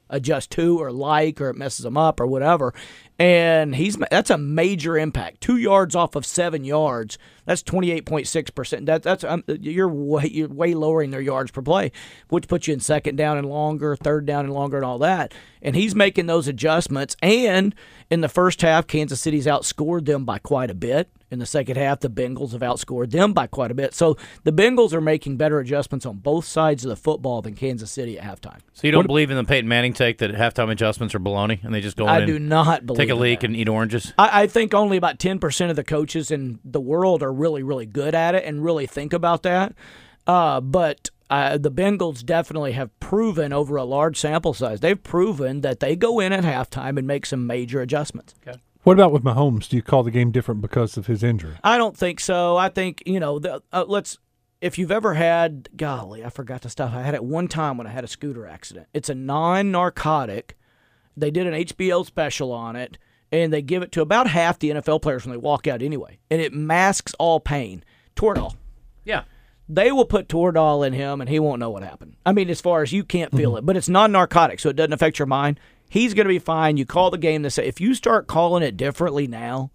adjust 0.08 0.52
to 0.52 0.80
or 0.80 0.92
like 0.92 1.40
or 1.40 1.48
it 1.48 1.56
messes 1.56 1.82
them 1.82 1.96
up 1.96 2.20
or 2.20 2.26
whatever. 2.28 2.72
And 3.16 3.76
he's 3.76 3.96
that's 4.10 4.30
a 4.30 4.38
major 4.38 4.98
impact. 4.98 5.40
Two 5.40 5.56
yards 5.56 5.94
off 5.94 6.16
of 6.16 6.26
seven 6.26 6.64
yards. 6.64 7.16
That's 7.44 7.62
twenty 7.62 7.92
eight 7.92 8.06
point 8.06 8.26
six 8.26 8.50
percent. 8.50 8.86
That 8.86 9.04
that's 9.04 9.22
um, 9.22 9.44
you're 9.46 9.88
way 9.88 10.26
you're 10.26 10.48
way 10.48 10.74
lowering 10.74 11.12
their 11.12 11.20
yards 11.20 11.52
per 11.52 11.62
play, 11.62 11.92
which 12.28 12.48
puts 12.48 12.66
you 12.66 12.74
in 12.74 12.80
second 12.80 13.14
down 13.14 13.38
and 13.38 13.48
longer, 13.48 13.94
third 13.94 14.26
down 14.26 14.46
and 14.46 14.52
longer, 14.52 14.78
and 14.78 14.84
all 14.84 14.98
that. 14.98 15.32
And 15.62 15.76
he's 15.76 15.94
making 15.94 16.26
those 16.26 16.48
adjustments. 16.48 17.16
And 17.22 17.74
in 18.10 18.20
the 18.20 18.28
first 18.28 18.62
half, 18.62 18.86
Kansas 18.88 19.20
City's 19.20 19.46
outscored 19.46 20.06
them 20.06 20.24
by 20.24 20.38
quite 20.38 20.70
a 20.70 20.74
bit. 20.74 21.08
In 21.30 21.40
the 21.40 21.46
second 21.46 21.76
half, 21.76 21.98
the 22.00 22.10
Bengals 22.10 22.52
have 22.52 22.60
outscored 22.60 23.10
them 23.10 23.32
by 23.32 23.48
quite 23.48 23.72
a 23.72 23.74
bit. 23.74 23.92
So 23.92 24.16
the 24.44 24.52
Bengals 24.52 24.92
are 24.92 25.00
making 25.00 25.36
better 25.36 25.58
adjustments 25.58 26.06
on 26.06 26.18
both 26.18 26.44
sides 26.44 26.84
of 26.84 26.90
the 26.90 26.96
football 26.96 27.42
than 27.42 27.54
Kansas 27.54 27.90
City 27.90 28.18
at 28.18 28.24
halftime. 28.24 28.60
So 28.72 28.86
you 28.86 28.92
don't 28.92 29.06
believe 29.06 29.32
in 29.32 29.36
the 29.36 29.42
Peyton 29.42 29.66
Manning 29.68 29.94
take 29.94 30.18
that 30.18 30.30
halftime 30.32 30.70
adjustments 30.70 31.12
are 31.12 31.18
baloney 31.18 31.64
and 31.64 31.74
they 31.74 31.80
just 31.80 31.96
go 31.96 32.04
in 32.04 32.10
I 32.10 32.24
do 32.24 32.38
not 32.38 32.86
believe 32.86 33.03
take 33.06 33.16
a 33.16 33.20
leak 33.20 33.40
that. 33.40 33.46
and 33.46 33.56
eat 33.56 33.68
oranges? 33.68 34.12
I, 34.18 34.42
I 34.42 34.46
think 34.46 34.74
only 34.74 34.96
about 34.96 35.18
10% 35.18 35.70
of 35.70 35.76
the 35.76 35.84
coaches 35.84 36.30
in 36.30 36.60
the 36.64 36.80
world 36.80 37.22
are 37.22 37.32
really, 37.32 37.62
really 37.62 37.86
good 37.86 38.14
at 38.14 38.34
it 38.34 38.44
and 38.44 38.64
really 38.64 38.86
think 38.86 39.12
about 39.12 39.42
that. 39.42 39.74
Uh, 40.26 40.60
but 40.60 41.10
uh, 41.30 41.58
the 41.58 41.70
Bengals 41.70 42.24
definitely 42.24 42.72
have 42.72 42.98
proven 43.00 43.52
over 43.52 43.76
a 43.76 43.84
large 43.84 44.18
sample 44.18 44.54
size, 44.54 44.80
they've 44.80 45.02
proven 45.02 45.62
that 45.62 45.80
they 45.80 45.96
go 45.96 46.20
in 46.20 46.32
at 46.32 46.44
halftime 46.44 46.98
and 46.98 47.06
make 47.06 47.26
some 47.26 47.46
major 47.46 47.80
adjustments. 47.80 48.34
Okay. 48.46 48.58
What 48.82 48.92
about 48.94 49.12
with 49.12 49.24
Mahomes? 49.24 49.68
Do 49.68 49.76
you 49.76 49.82
call 49.82 50.02
the 50.02 50.10
game 50.10 50.30
different 50.30 50.60
because 50.60 50.98
of 50.98 51.06
his 51.06 51.22
injury? 51.22 51.56
I 51.64 51.78
don't 51.78 51.96
think 51.96 52.20
so. 52.20 52.58
I 52.58 52.68
think, 52.68 53.02
you 53.06 53.18
know, 53.18 53.38
the, 53.38 53.62
uh, 53.72 53.84
let's. 53.88 54.18
If 54.60 54.78
you've 54.78 54.92
ever 54.92 55.14
had, 55.14 55.68
golly, 55.76 56.24
I 56.24 56.30
forgot 56.30 56.62
the 56.62 56.70
stuff. 56.70 56.94
I 56.94 57.02
had 57.02 57.14
it 57.14 57.24
one 57.24 57.48
time 57.48 57.76
when 57.76 57.86
I 57.86 57.90
had 57.90 58.04
a 58.04 58.08
scooter 58.08 58.46
accident. 58.46 58.86
It's 58.94 59.08
a 59.10 59.14
non 59.14 59.70
narcotic. 59.70 60.56
They 61.16 61.30
did 61.30 61.46
an 61.46 61.54
HBO 61.54 62.04
special 62.04 62.52
on 62.52 62.76
it, 62.76 62.98
and 63.30 63.52
they 63.52 63.62
give 63.62 63.82
it 63.82 63.92
to 63.92 64.00
about 64.00 64.28
half 64.28 64.58
the 64.58 64.70
NFL 64.70 65.02
players 65.02 65.24
when 65.24 65.32
they 65.32 65.38
walk 65.38 65.66
out 65.66 65.82
anyway. 65.82 66.18
And 66.30 66.40
it 66.40 66.52
masks 66.52 67.14
all 67.18 67.40
pain. 67.40 67.84
Toradol. 68.16 68.54
Yeah. 69.04 69.24
They 69.68 69.92
will 69.92 70.04
put 70.04 70.28
Toradol 70.28 70.86
in 70.86 70.92
him, 70.92 71.20
and 71.20 71.30
he 71.30 71.38
won't 71.38 71.60
know 71.60 71.70
what 71.70 71.82
happened. 71.82 72.16
I 72.26 72.32
mean, 72.32 72.50
as 72.50 72.60
far 72.60 72.82
as 72.82 72.92
you 72.92 73.02
can't 73.02 73.34
feel 73.34 73.50
mm-hmm. 73.50 73.58
it, 73.58 73.66
but 73.66 73.76
it's 73.76 73.88
non 73.88 74.12
narcotic, 74.12 74.60
so 74.60 74.68
it 74.68 74.76
doesn't 74.76 74.92
affect 74.92 75.18
your 75.18 75.26
mind. 75.26 75.58
He's 75.88 76.14
going 76.14 76.26
to 76.26 76.32
be 76.32 76.38
fine. 76.38 76.76
You 76.76 76.84
call 76.84 77.10
the 77.10 77.18
game 77.18 77.42
to 77.44 77.50
say, 77.50 77.66
if 77.66 77.80
you 77.80 77.94
start 77.94 78.26
calling 78.26 78.62
it 78.62 78.76
differently 78.76 79.26
now, 79.26 79.70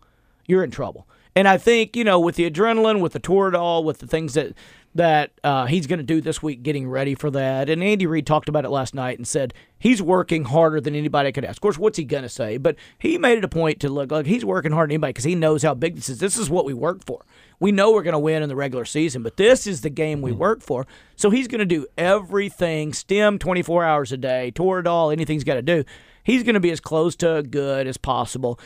you're 0.48 0.64
in 0.64 0.72
trouble. 0.72 1.08
And 1.36 1.48
I 1.48 1.58
think 1.58 1.96
you 1.96 2.04
know 2.04 2.20
with 2.20 2.36
the 2.36 2.50
adrenaline, 2.50 3.02
with 3.02 3.14
the 3.14 3.20
Toradol, 3.20 3.84
with 3.84 4.00
the 4.00 4.08
things 4.08 4.34
that 4.34 4.54
that 4.96 5.32
uh, 5.44 5.66
he's 5.68 5.88
going 5.88 6.00
to 6.00 6.04
do 6.04 6.20
this 6.20 6.42
week, 6.42 6.64
getting 6.64 6.90
ready 6.90 7.14
for 7.14 7.30
that. 7.30 7.70
And 7.70 7.84
Andy 7.84 8.08
Reid 8.08 8.26
talked 8.26 8.50
about 8.50 8.66
it 8.66 8.70
last 8.70 8.96
night 8.96 9.18
and 9.18 9.28
said 9.28 9.54
he's 9.78 10.02
working 10.02 10.46
harder 10.46 10.82
than 10.82 10.96
anybody 10.96 11.32
could 11.32 11.46
ask. 11.46 11.58
Of 11.58 11.62
course, 11.62 11.78
what's 11.78 11.98
he 11.98 12.04
going 12.04 12.24
to 12.24 12.30
say? 12.30 12.58
But 12.58 12.76
he 12.98 13.18
made 13.18 13.38
it 13.38 13.44
a 13.44 13.50
point 13.50 13.80
to 13.82 13.90
look 13.90 14.12
like 14.12 14.26
he's 14.26 14.44
working 14.44 14.72
harder 14.72 14.88
than 14.88 14.96
anybody 14.96 15.12
because 15.12 15.26
he 15.26 15.36
knows 15.36 15.62
how 15.62 15.76
big 15.76 15.96
this 15.96 16.10
is. 16.10 16.18
This 16.18 16.38
is 16.38 16.50
what 16.50 16.66
we 16.66 16.74
work 16.74 17.06
for. 17.06 17.24
We 17.60 17.72
know 17.72 17.92
we're 17.92 18.04
going 18.04 18.14
to 18.14 18.20
win 18.20 18.42
in 18.42 18.50
the 18.50 18.56
regular 18.56 18.86
season, 18.86 19.22
but 19.22 19.38
this 19.38 19.68
is 19.68 19.82
the 19.82 19.90
game 19.90 20.22
we 20.22 20.32
work 20.32 20.62
for. 20.62 20.88
So 21.16 21.30
he's 21.30 21.48
going 21.48 21.60
to 21.60 21.66
do 21.66 21.86
everything, 21.98 22.94
stem 22.94 23.38
24 23.38 23.84
hours 23.84 24.12
a 24.12 24.18
day, 24.18 24.52
Toradol, 24.56 25.14
anything 25.14 25.36
he's 25.36 25.44
got 25.44 25.56
to 25.56 25.62
do. 25.62 25.84
He's 26.24 26.44
going 26.44 26.56
to 26.56 26.60
be 26.60 26.72
as 26.72 26.80
close 26.80 27.16
to 27.18 27.44
good 27.44 27.86
as 27.86 27.98
possible 27.98 28.60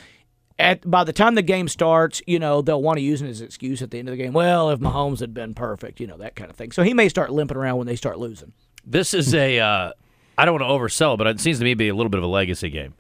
at 0.60 0.90
by 0.90 1.04
the 1.04 1.14
time 1.14 1.36
the 1.36 1.42
game 1.42 1.68
starts, 1.68 2.22
you 2.28 2.40
know, 2.40 2.62
they'll 2.62 2.82
want 2.82 2.98
to 2.98 3.04
use 3.04 3.22
it 3.22 3.28
as 3.28 3.40
an 3.42 3.46
excuse 3.48 3.82
at 3.82 3.92
the 3.92 4.00
end 4.00 4.08
of 4.10 4.18
the 4.18 4.24
game. 4.24 4.34
Well, 4.34 4.70
if 4.70 4.80
Mahomes 4.80 5.20
had 5.20 5.34
been 5.34 5.54
perfect, 5.54 6.00
you 6.00 6.08
know, 6.08 6.18
that 6.18 6.36
kind 6.36 6.50
of 6.50 6.56
thing. 6.56 6.72
So 6.72 6.84
he 6.84 6.94
may 6.94 7.10
start 7.10 7.32
limping 7.32 7.58
around 7.58 7.78
when 7.78 7.88
they 7.88 7.96
start 7.96 8.20
losing. 8.20 8.54
This 8.86 9.14
is 9.14 9.34
a, 9.34 9.60
uh, 9.60 9.92
I 10.38 10.46
don't 10.46 10.60
want 10.60 10.64
to 10.64 10.68
oversell 11.04 11.18
but 11.18 11.28
it 11.28 11.40
seems 11.40 11.58
to 11.60 11.64
me 11.64 11.72
to 11.72 11.76
be 11.76 11.88
a 11.90 11.96
little 11.96 12.10
bit 12.10 12.18
of 12.20 12.24
a 12.24 12.28
legacy 12.28 12.70
game. 12.70 12.94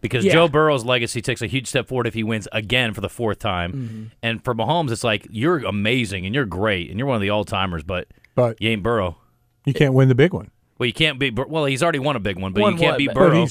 Because 0.00 0.24
Yeah. 0.24 0.32
Joe 0.32 0.48
Burrow's 0.48 0.84
legacy 0.84 1.22
takes 1.22 1.42
a 1.42 1.46
huge 1.46 1.68
step 1.68 1.86
forward 1.86 2.06
if 2.08 2.14
he 2.14 2.24
wins 2.24 2.48
again 2.52 2.92
for 2.92 3.00
the 3.00 3.08
fourth 3.08 3.38
time. 3.38 3.72
Mm-hmm. 3.72 4.04
And 4.22 4.42
for 4.44 4.52
Mahomes, 4.54 4.90
it's 4.90 5.04
like, 5.04 5.26
you're 5.30 5.58
amazing 5.64 6.26
and 6.26 6.34
you're 6.34 6.44
great 6.44 6.90
and 6.90 6.98
you're 6.98 7.06
one 7.06 7.14
of 7.16 7.22
the 7.22 7.30
all 7.30 7.44
timers, 7.44 7.82
but 7.84 8.08
But 8.34 8.60
you 8.60 8.68
ain't 8.70 8.82
Burrow. 8.82 9.16
you 9.64 9.72
can't 9.72 9.94
win 9.94 10.08
the 10.08 10.14
big 10.16 10.32
one. 10.32 10.50
Well, 10.78 10.88
you 10.88 10.92
can't 10.92 11.20
be. 11.20 11.30
Bur- 11.30 11.46
well, 11.46 11.64
he's 11.66 11.82
already 11.84 12.00
won 12.00 12.16
a 12.16 12.20
big 12.20 12.36
one, 12.40 12.52
but 12.52 12.62
Won 12.62 12.72
you 12.72 12.78
can't 12.80 12.92
what, 12.94 12.98
beat 12.98 13.06
but- 13.08 13.14
But 13.14 13.20
Burrow. 13.20 13.46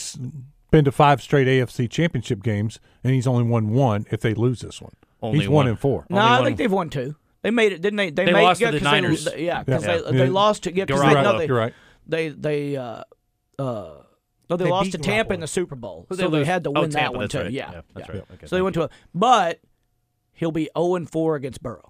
He's 0.71 0.77
been 0.77 0.85
to 0.85 0.91
five 0.91 1.21
straight 1.21 1.47
AFC 1.47 1.89
championship 1.89 2.41
games, 2.43 2.79
and 3.03 3.13
he's 3.13 3.27
only 3.27 3.43
won 3.43 3.69
one 3.69 4.05
if 4.11 4.21
they 4.21 4.33
lose 4.33 4.61
this 4.61 4.81
one. 4.81 4.93
Only 5.21 5.39
he's 5.39 5.49
one 5.49 5.55
one. 5.65 5.67
and 5.67 5.79
four. 5.79 6.05
No, 6.09 6.17
Only 6.17 6.27
I 6.29 6.35
one- 6.39 6.45
think 6.45 6.57
they've 6.57 6.71
won 6.71 6.89
two. 6.89 7.15
They 7.43 7.51
made 7.51 7.73
it, 7.73 7.81
didn't 7.81 7.97
they? 7.97 8.09
They 8.11 8.25
made, 8.31 8.43
lost 8.43 8.59
to 8.59 8.65
yeah, 8.65 8.71
the 8.71 8.79
'cause 8.79 8.85
they- 8.91 9.01
Niners. 9.01 9.27
yeah, 9.37 9.63
because 9.63 9.85
Yeah. 9.85 9.97
they, 9.97 10.11
they 10.11 10.25
Yeah. 10.25 10.31
lost 10.31 10.63
to 10.63 10.75
yeah, 10.75 10.85
'cause 10.85 10.99
Garoppolo. 11.01 11.13
they, 11.13 11.21
no, 11.23 11.37
they, 11.39 11.47
You're 11.47 11.57
right. 11.57 11.73
they 12.07 12.29
they 12.29 12.77
uh 12.77 13.03
uh 13.59 13.93
no, 14.49 14.57
they, 14.57 14.65
They 14.65 14.69
lost 14.69 14.91
to 14.91 14.97
Tampa 14.97 15.33
in 15.33 15.39
the 15.39 15.47
Super 15.47 15.75
Bowl, 15.75 16.05
Who'd 16.09 16.19
so 16.19 16.29
they 16.29 16.39
they 16.39 16.45
had 16.45 16.63
to 16.65 16.69
Oh, 16.69 16.81
win 16.81 16.89
that 16.91 16.99
Tampa, 16.99 17.17
one 17.17 17.27
too. 17.29 17.39
right. 17.39 17.51
Yeah, 17.51 17.71
Yeah, 17.71 17.81
that's 17.95 18.07
yeah. 18.09 18.15
right. 18.15 18.25
Okay, 18.33 18.47
so 18.47 18.55
they 18.55 18.61
went 18.61 18.73
to 18.75 18.83
a, 18.83 18.89
but 19.15 19.59
he'll 20.33 20.51
be 20.51 20.69
zero 20.77 20.95
and 20.95 21.09
four 21.09 21.35
against 21.35 21.61
Burrow. 21.63 21.87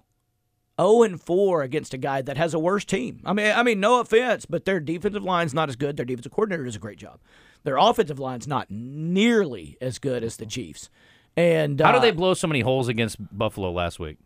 0 0.80 1.02
and 1.02 1.20
4 1.20 1.62
against 1.62 1.92
a 1.94 1.98
guy 1.98 2.22
that 2.22 2.36
has 2.38 2.54
a 2.54 2.58
worse 2.58 2.84
team. 2.84 3.20
I 3.26 3.34
mean, 3.34 3.52
I 3.52 3.62
mean, 3.62 3.78
no 3.78 4.00
offense, 4.00 4.46
but 4.46 4.64
their 4.64 4.80
defensive 4.80 5.22
line's 5.22 5.52
not 5.52 5.68
as 5.68 5.76
good. 5.76 5.96
Their 5.98 6.06
defensive 6.06 6.32
coordinator 6.32 6.64
does 6.64 6.74
a 6.74 6.80
great 6.80 6.98
job. 6.98 7.20
Their 7.64 7.76
offensive 7.76 8.18
line's 8.18 8.46
not 8.46 8.70
nearly 8.70 9.76
as 9.80 9.98
good 9.98 10.24
as 10.24 10.36
the 10.36 10.46
Chiefs. 10.46 10.90
And 11.36 11.80
How 11.80 11.90
uh, 11.90 11.92
did 11.92 12.02
they 12.02 12.10
blow 12.10 12.34
so 12.34 12.46
many 12.46 12.60
holes 12.60 12.88
against 12.88 13.16
Buffalo 13.36 13.70
last 13.70 13.98
week? 13.98 14.18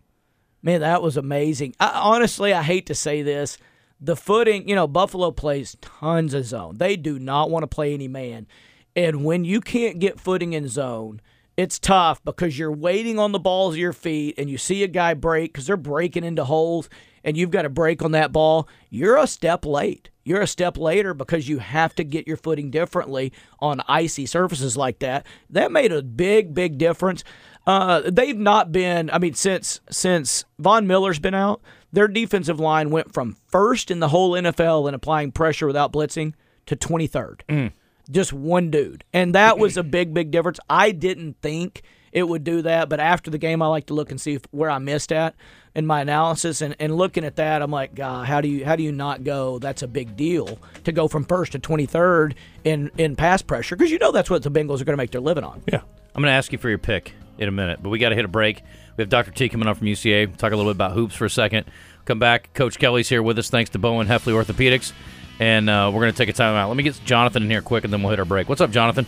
Man, 0.62 0.80
that 0.80 1.02
was 1.02 1.16
amazing. 1.16 1.74
I, 1.78 1.90
honestly, 1.94 2.52
I 2.52 2.62
hate 2.62 2.86
to 2.86 2.94
say 2.94 3.22
this. 3.22 3.58
The 4.00 4.16
footing, 4.16 4.68
you 4.68 4.74
know, 4.74 4.86
Buffalo 4.86 5.30
plays 5.30 5.76
tons 5.80 6.34
of 6.34 6.44
zone. 6.44 6.76
They 6.78 6.96
do 6.96 7.18
not 7.18 7.50
want 7.50 7.62
to 7.62 7.68
play 7.68 7.94
any 7.94 8.08
man. 8.08 8.46
And 8.94 9.24
when 9.24 9.44
you 9.44 9.60
can't 9.60 9.98
get 9.98 10.20
footing 10.20 10.54
in 10.54 10.68
zone, 10.68 11.20
it's 11.56 11.78
tough 11.78 12.22
because 12.24 12.58
you're 12.58 12.72
waiting 12.72 13.18
on 13.18 13.32
the 13.32 13.38
balls 13.38 13.74
of 13.74 13.78
your 13.78 13.92
feet 13.92 14.34
and 14.36 14.50
you 14.50 14.58
see 14.58 14.82
a 14.82 14.88
guy 14.88 15.14
break 15.14 15.52
because 15.52 15.66
they're 15.66 15.76
breaking 15.76 16.24
into 16.24 16.44
holes 16.44 16.88
and 17.24 17.36
you've 17.36 17.50
got 17.50 17.62
to 17.62 17.70
break 17.70 18.02
on 18.02 18.12
that 18.12 18.32
ball. 18.32 18.68
You're 18.90 19.16
a 19.16 19.26
step 19.26 19.64
late. 19.64 20.10
You're 20.26 20.40
a 20.40 20.46
step 20.48 20.76
later 20.76 21.14
because 21.14 21.48
you 21.48 21.60
have 21.60 21.94
to 21.94 22.02
get 22.02 22.26
your 22.26 22.36
footing 22.36 22.68
differently 22.72 23.32
on 23.60 23.80
icy 23.86 24.26
surfaces 24.26 24.76
like 24.76 24.98
that. 24.98 25.24
That 25.50 25.70
made 25.70 25.92
a 25.92 26.02
big, 26.02 26.52
big 26.52 26.78
difference. 26.78 27.22
Uh, 27.64 28.02
they've 28.10 28.36
not 28.36 28.72
been. 28.72 29.08
I 29.10 29.18
mean, 29.18 29.34
since 29.34 29.80
since 29.88 30.44
Von 30.58 30.88
Miller's 30.88 31.20
been 31.20 31.34
out, 31.34 31.62
their 31.92 32.08
defensive 32.08 32.58
line 32.58 32.90
went 32.90 33.14
from 33.14 33.36
first 33.46 33.88
in 33.88 34.00
the 34.00 34.08
whole 34.08 34.32
NFL 34.32 34.88
in 34.88 34.94
applying 34.94 35.30
pressure 35.30 35.68
without 35.68 35.92
blitzing 35.92 36.34
to 36.66 36.74
23rd. 36.74 37.72
Just 38.10 38.32
one 38.32 38.68
dude, 38.70 39.04
and 39.12 39.32
that 39.36 39.58
was 39.58 39.76
a 39.76 39.84
big, 39.84 40.12
big 40.12 40.32
difference. 40.32 40.58
I 40.68 40.90
didn't 40.90 41.36
think 41.40 41.82
it 42.16 42.26
would 42.26 42.44
do 42.44 42.62
that, 42.62 42.88
but 42.88 42.98
after 42.98 43.30
the 43.30 43.36
game, 43.36 43.60
I 43.60 43.66
like 43.66 43.86
to 43.88 43.94
look 43.94 44.10
and 44.10 44.18
see 44.18 44.36
if, 44.36 44.42
where 44.50 44.70
I 44.70 44.78
missed 44.78 45.12
at 45.12 45.34
in 45.74 45.84
my 45.84 46.00
analysis. 46.00 46.62
And, 46.62 46.74
and 46.80 46.96
looking 46.96 47.24
at 47.24 47.36
that, 47.36 47.60
I'm 47.60 47.70
like, 47.70 47.94
God, 47.94 48.26
how 48.26 48.40
do 48.40 48.48
you 48.48 48.64
how 48.64 48.74
do 48.74 48.82
you 48.82 48.90
not 48.90 49.22
go? 49.22 49.58
That's 49.58 49.82
a 49.82 49.86
big 49.86 50.16
deal 50.16 50.58
to 50.84 50.92
go 50.92 51.08
from 51.08 51.26
first 51.26 51.52
to 51.52 51.58
23rd 51.58 52.32
in 52.64 52.90
in 52.96 53.16
pass 53.16 53.42
pressure 53.42 53.76
because 53.76 53.92
you 53.92 53.98
know 53.98 54.12
that's 54.12 54.30
what 54.30 54.42
the 54.42 54.50
Bengals 54.50 54.80
are 54.80 54.86
going 54.86 54.94
to 54.94 54.96
make 54.96 55.10
their 55.10 55.20
living 55.20 55.44
on. 55.44 55.62
Yeah. 55.70 55.82
I'm 56.14 56.22
going 56.22 56.32
to 56.32 56.36
ask 56.36 56.50
you 56.52 56.56
for 56.58 56.70
your 56.70 56.78
pick 56.78 57.12
in 57.36 57.48
a 57.48 57.52
minute, 57.52 57.80
but 57.82 57.90
we 57.90 57.98
got 57.98 58.08
to 58.08 58.14
hit 58.14 58.24
a 58.24 58.28
break. 58.28 58.62
We 58.96 59.02
have 59.02 59.10
Dr. 59.10 59.30
T 59.30 59.50
coming 59.50 59.68
up 59.68 59.76
from 59.76 59.86
UCA. 59.86 60.34
Talk 60.38 60.52
a 60.52 60.56
little 60.56 60.72
bit 60.72 60.76
about 60.78 60.92
hoops 60.92 61.14
for 61.14 61.26
a 61.26 61.30
second. 61.30 61.66
Come 62.06 62.18
back. 62.18 62.54
Coach 62.54 62.78
Kelley's 62.78 63.10
here 63.10 63.22
with 63.22 63.38
us. 63.38 63.50
Thanks 63.50 63.68
to 63.72 63.78
Bowen 63.78 64.06
Hefley 64.06 64.32
Orthopedics. 64.32 64.94
and 65.38 65.68
uh, 65.68 65.90
we're 65.92 66.00
going 66.00 66.12
to 66.12 66.16
take 66.16 66.30
a 66.30 66.32
time 66.32 66.54
out. 66.54 66.68
Let 66.68 66.78
me 66.78 66.82
get 66.82 66.98
Jonathan 67.04 67.42
in 67.42 67.50
here 67.50 67.60
quick, 67.60 67.84
and 67.84 67.92
then 67.92 68.00
we'll 68.00 68.08
hit 68.08 68.20
our 68.20 68.24
break. 68.24 68.48
What's 68.48 68.62
up, 68.62 68.70
Jonathan? 68.70 69.06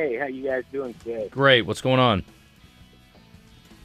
Hey, 0.00 0.16
how 0.16 0.28
you 0.28 0.44
guys 0.44 0.64
doing 0.72 0.94
today? 0.94 1.28
Great. 1.28 1.66
What's 1.66 1.82
going 1.82 2.00
on? 2.00 2.24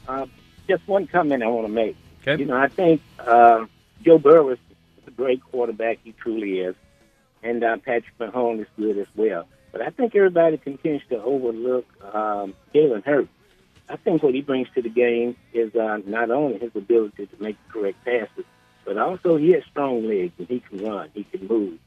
Uh, 0.08 0.24
just 0.66 0.88
one 0.88 1.06
comment 1.06 1.42
I 1.42 1.46
want 1.48 1.66
to 1.66 1.72
make. 1.72 1.94
Okay. 2.22 2.40
You 2.40 2.46
know, 2.46 2.56
I 2.56 2.68
think 2.68 3.02
uh, 3.18 3.66
Joe 4.02 4.16
Burrow 4.16 4.48
is 4.48 4.58
a 5.06 5.10
great 5.10 5.44
quarterback. 5.44 5.98
He 6.04 6.12
truly 6.12 6.60
is, 6.60 6.74
and 7.42 7.62
uh, 7.62 7.76
Patrick 7.76 8.16
Mahomes 8.18 8.62
is 8.62 8.66
good 8.78 8.96
as 8.96 9.08
well. 9.14 9.46
But 9.72 9.82
I 9.82 9.90
think 9.90 10.16
everybody 10.16 10.56
continues 10.56 11.02
to 11.10 11.22
overlook 11.22 11.86
um, 12.14 12.54
Jalen 12.74 13.04
Hurts. 13.04 13.28
I 13.90 13.96
think 13.96 14.22
what 14.22 14.32
he 14.32 14.40
brings 14.40 14.68
to 14.74 14.80
the 14.80 14.88
game 14.88 15.36
is 15.52 15.74
uh, 15.76 15.98
not 16.06 16.30
only 16.30 16.58
his 16.58 16.74
ability 16.74 17.26
to 17.26 17.42
make 17.42 17.58
the 17.66 17.72
correct 17.74 18.02
passes, 18.06 18.46
but 18.86 18.96
also 18.96 19.36
he 19.36 19.50
has 19.50 19.64
strong 19.70 20.08
legs 20.08 20.32
and 20.38 20.48
he 20.48 20.60
can 20.60 20.82
run, 20.82 21.10
he 21.12 21.24
can 21.24 21.46
move. 21.46 21.78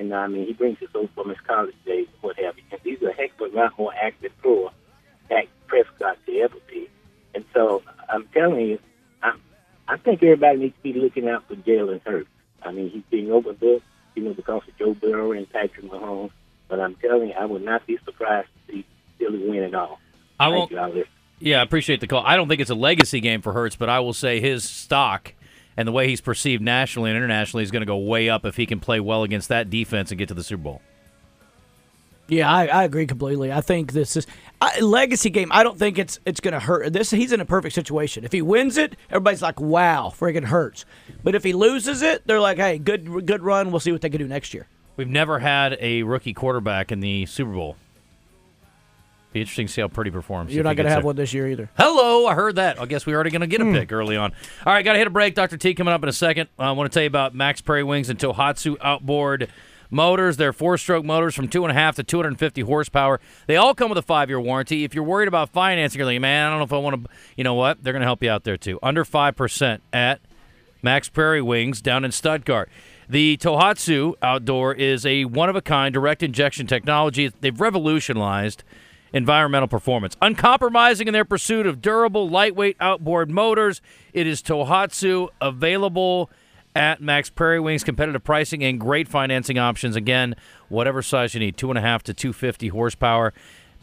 And 0.00 0.14
I 0.14 0.28
mean, 0.28 0.46
he 0.46 0.54
brings 0.54 0.78
it 0.80 0.88
over 0.94 1.10
from 1.14 1.28
his 1.28 1.38
college 1.46 1.74
days 1.84 2.06
and 2.10 2.22
what 2.22 2.38
have 2.38 2.56
you. 2.56 2.62
And 2.72 2.80
he's 2.82 3.02
a 3.02 3.12
heck 3.12 3.32
of 3.38 3.52
a 3.52 3.54
lot 3.56 3.78
more 3.78 3.92
active 3.94 4.32
thrower 4.40 4.70
Dak 5.28 5.46
Prescott 5.66 6.16
to 6.24 6.40
ever 6.40 6.56
be. 6.70 6.88
And 7.34 7.44
so 7.52 7.82
I'm 8.08 8.26
telling 8.32 8.66
you, 8.66 8.78
I, 9.22 9.34
I 9.86 9.98
think 9.98 10.22
everybody 10.22 10.56
needs 10.56 10.74
to 10.76 10.82
be 10.82 10.94
looking 10.94 11.28
out 11.28 11.46
for 11.46 11.54
Jalen 11.54 12.00
Hurts. 12.06 12.30
I 12.62 12.72
mean, 12.72 12.88
he's 12.88 13.02
being 13.10 13.30
overlooked, 13.30 13.84
you 14.14 14.24
know, 14.24 14.32
because 14.32 14.62
of 14.66 14.78
Joe 14.78 14.94
Burrow 14.94 15.32
and 15.32 15.48
Patrick 15.50 15.84
Mahomes. 15.84 16.30
But 16.68 16.80
I'm 16.80 16.94
telling 16.94 17.28
you, 17.28 17.34
I 17.34 17.44
would 17.44 17.62
not 17.62 17.86
be 17.86 17.98
surprised 18.02 18.48
to 18.68 18.72
see 18.72 18.86
Philly 19.18 19.46
win 19.50 19.64
it 19.64 19.74
all. 19.74 20.00
I 20.38 20.48
Thank 20.50 20.70
won't. 20.70 20.96
you. 20.96 21.04
Yeah, 21.40 21.60
I 21.60 21.62
appreciate 21.62 22.00
the 22.00 22.06
call. 22.06 22.24
I 22.24 22.36
don't 22.36 22.48
think 22.48 22.62
it's 22.62 22.70
a 22.70 22.74
legacy 22.74 23.20
game 23.20 23.42
for 23.42 23.52
Hurts, 23.52 23.76
but 23.76 23.90
I 23.90 24.00
will 24.00 24.14
say 24.14 24.40
his 24.40 24.66
stock 24.66 25.34
and 25.76 25.86
the 25.86 25.92
way 25.92 26.08
he's 26.08 26.20
perceived 26.20 26.62
nationally 26.62 27.10
and 27.10 27.16
internationally 27.16 27.62
is 27.62 27.70
going 27.70 27.82
to 27.82 27.86
go 27.86 27.96
way 27.96 28.28
up 28.28 28.44
if 28.44 28.56
he 28.56 28.66
can 28.66 28.80
play 28.80 29.00
well 29.00 29.22
against 29.22 29.48
that 29.48 29.70
defense 29.70 30.10
and 30.10 30.18
get 30.18 30.28
to 30.28 30.34
the 30.34 30.44
Super 30.44 30.62
Bowl. 30.62 30.82
Yeah, 32.30 32.50
I, 32.50 32.66
I 32.66 32.84
agree 32.84 33.06
completely. 33.06 33.52
I 33.52 33.60
think 33.60 33.92
this 33.92 34.16
is 34.16 34.24
I, 34.60 34.78
legacy 34.78 35.30
game. 35.30 35.50
I 35.50 35.64
don't 35.64 35.76
think 35.76 35.98
it's 35.98 36.20
it's 36.24 36.38
going 36.38 36.54
to 36.54 36.60
hurt. 36.60 36.92
This 36.92 37.10
he's 37.10 37.32
in 37.32 37.40
a 37.40 37.44
perfect 37.44 37.74
situation. 37.74 38.24
If 38.24 38.30
he 38.30 38.40
wins 38.40 38.76
it, 38.76 38.94
everybody's 39.10 39.42
like, 39.42 39.60
"Wow, 39.60 40.12
friggin' 40.16 40.44
Hurts." 40.44 40.84
But 41.24 41.34
if 41.34 41.42
he 41.42 41.52
loses 41.52 42.02
it, 42.02 42.24
they're 42.26 42.40
like, 42.40 42.58
"Hey, 42.58 42.78
good 42.78 43.26
good 43.26 43.42
run. 43.42 43.72
We'll 43.72 43.80
see 43.80 43.90
what 43.90 44.00
they 44.00 44.10
can 44.10 44.20
do 44.20 44.28
next 44.28 44.54
year." 44.54 44.68
We've 44.96 45.08
never 45.08 45.40
had 45.40 45.76
a 45.80 46.04
rookie 46.04 46.32
quarterback 46.32 46.92
in 46.92 47.00
the 47.00 47.26
Super 47.26 47.52
Bowl. 47.52 47.76
Be 49.32 49.40
interesting 49.40 49.68
to 49.68 49.72
see 49.72 49.80
how 49.80 49.88
Purdy 49.88 50.10
performs. 50.10 50.52
You're 50.54 50.64
not 50.64 50.74
going 50.76 50.86
to 50.86 50.90
have 50.90 51.02
there. 51.02 51.06
one 51.06 51.16
this 51.16 51.32
year 51.32 51.46
either. 51.48 51.70
Hello, 51.78 52.26
I 52.26 52.34
heard 52.34 52.56
that. 52.56 52.80
I 52.80 52.86
guess 52.86 53.06
we're 53.06 53.14
already 53.14 53.30
going 53.30 53.42
to 53.42 53.46
get 53.46 53.60
a 53.60 53.64
Hmm. 53.64 53.72
pick 53.74 53.92
early 53.92 54.16
on. 54.16 54.32
All 54.66 54.72
right, 54.72 54.84
got 54.84 54.92
to 54.94 54.98
hit 54.98 55.06
a 55.06 55.10
break. 55.10 55.34
Dr. 55.36 55.56
T 55.56 55.72
coming 55.74 55.94
up 55.94 56.02
in 56.02 56.08
a 56.08 56.12
second. 56.12 56.48
I 56.58 56.72
want 56.72 56.90
to 56.90 56.94
tell 56.94 57.04
you 57.04 57.06
about 57.08 57.34
Mack's 57.34 57.60
Prairie 57.60 57.84
Wings 57.84 58.08
and 58.10 58.18
Tohatsu 58.18 58.76
Outboard 58.80 59.48
Motors. 59.88 60.36
They're 60.36 60.52
four 60.52 60.76
stroke 60.78 61.04
motors 61.04 61.36
from 61.36 61.46
2.5 61.48 61.94
to 61.96 62.02
250 62.02 62.60
horsepower. 62.62 63.20
They 63.46 63.56
all 63.56 63.72
come 63.74 63.88
with 63.88 63.98
a 63.98 64.02
five 64.02 64.28
year 64.28 64.40
warranty. 64.40 64.82
If 64.82 64.94
you're 64.96 65.04
worried 65.04 65.28
about 65.28 65.50
financing, 65.50 65.98
you're 66.00 66.06
like, 66.06 66.20
man, 66.20 66.46
I 66.46 66.50
don't 66.50 66.58
know 66.58 66.64
if 66.64 66.72
I 66.72 66.78
want 66.78 67.04
to, 67.04 67.10
you 67.36 67.44
know 67.44 67.54
what? 67.54 67.84
They're 67.84 67.92
going 67.92 68.00
to 68.02 68.06
help 68.06 68.22
you 68.24 68.30
out 68.30 68.42
there 68.42 68.56
too. 68.56 68.80
Under 68.82 69.04
5% 69.04 69.78
at 69.92 70.20
Mack's 70.82 71.08
Prairie 71.08 71.42
Wings 71.42 71.80
down 71.80 72.04
in 72.04 72.10
Stuttgart. 72.10 72.68
The 73.08 73.36
Tohatsu 73.38 74.14
Outdoor 74.22 74.72
is 74.74 75.04
a 75.04 75.24
one 75.24 75.48
of 75.48 75.56
a 75.56 75.60
kind 75.60 75.92
direct 75.92 76.22
injection 76.22 76.66
technology. 76.68 77.32
They've 77.40 77.60
revolutionized 77.60 78.62
environmental 79.12 79.68
performance. 79.68 80.16
Uncompromising 80.22 81.06
in 81.06 81.12
their 81.12 81.24
pursuit 81.24 81.66
of 81.66 81.80
durable, 81.80 82.28
lightweight 82.28 82.76
outboard 82.80 83.30
motors, 83.30 83.80
it 84.12 84.26
is 84.26 84.42
Tohatsu 84.42 85.28
available 85.40 86.30
at 86.74 87.00
Mack's 87.00 87.30
Prairie 87.30 87.60
Wings. 87.60 87.84
Competitive 87.84 88.22
pricing 88.22 88.62
and 88.62 88.78
great 88.78 89.08
financing 89.08 89.58
options. 89.58 89.96
Again, 89.96 90.36
whatever 90.68 91.02
size 91.02 91.34
you 91.34 91.40
need, 91.40 91.56
two 91.56 91.70
and 91.70 91.78
a 91.78 91.82
half 91.82 92.02
to 92.04 92.14
two 92.14 92.32
fifty 92.32 92.68
horsepower. 92.68 93.32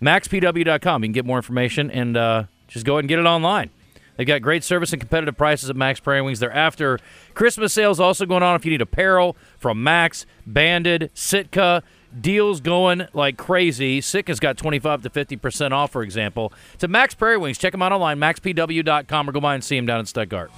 MacksPW.com. 0.01 1.03
You 1.03 1.07
can 1.07 1.13
get 1.13 1.25
more 1.25 1.37
information 1.37 1.89
and 1.89 2.15
uh, 2.15 2.43
just 2.67 2.85
go 2.85 2.93
ahead 2.93 3.03
and 3.03 3.09
get 3.09 3.19
it 3.19 3.25
online. 3.25 3.71
They've 4.15 4.27
got 4.27 4.41
great 4.41 4.63
service 4.63 4.91
and 4.93 4.99
competitive 4.99 5.37
prices 5.37 5.69
at 5.69 5.75
Mack's 5.75 5.99
Prairie 5.99 6.23
Wings. 6.23 6.39
They're 6.39 6.51
after 6.51 6.99
Christmas 7.35 7.71
sales 7.71 7.99
also 7.99 8.25
going 8.25 8.41
on 8.43 8.55
if 8.55 8.65
you 8.65 8.71
need 8.71 8.81
apparel 8.81 9.37
from 9.59 9.83
Max, 9.83 10.25
Banded, 10.45 11.11
Sitka. 11.13 11.83
Deals 12.19 12.61
going 12.61 13.07
like 13.13 13.37
crazy. 13.37 14.01
Sitka's 14.01 14.39
got 14.39 14.57
25 14.57 15.03
to 15.03 15.09
50% 15.09 15.71
off, 15.71 15.91
for 15.91 16.03
example. 16.03 16.53
To 16.79 16.87
Mack's 16.87 17.15
Prairie 17.15 17.37
Wings. 17.37 17.57
Check 17.57 17.71
them 17.73 17.81
out 17.81 17.91
online, 17.91 18.19
mackspw.com, 18.19 19.29
or 19.29 19.31
go 19.31 19.39
by 19.39 19.53
and 19.53 19.63
see 19.63 19.75
them 19.75 19.85
down 19.85 19.99
in 19.99 20.05
Stuttgart. 20.05 20.51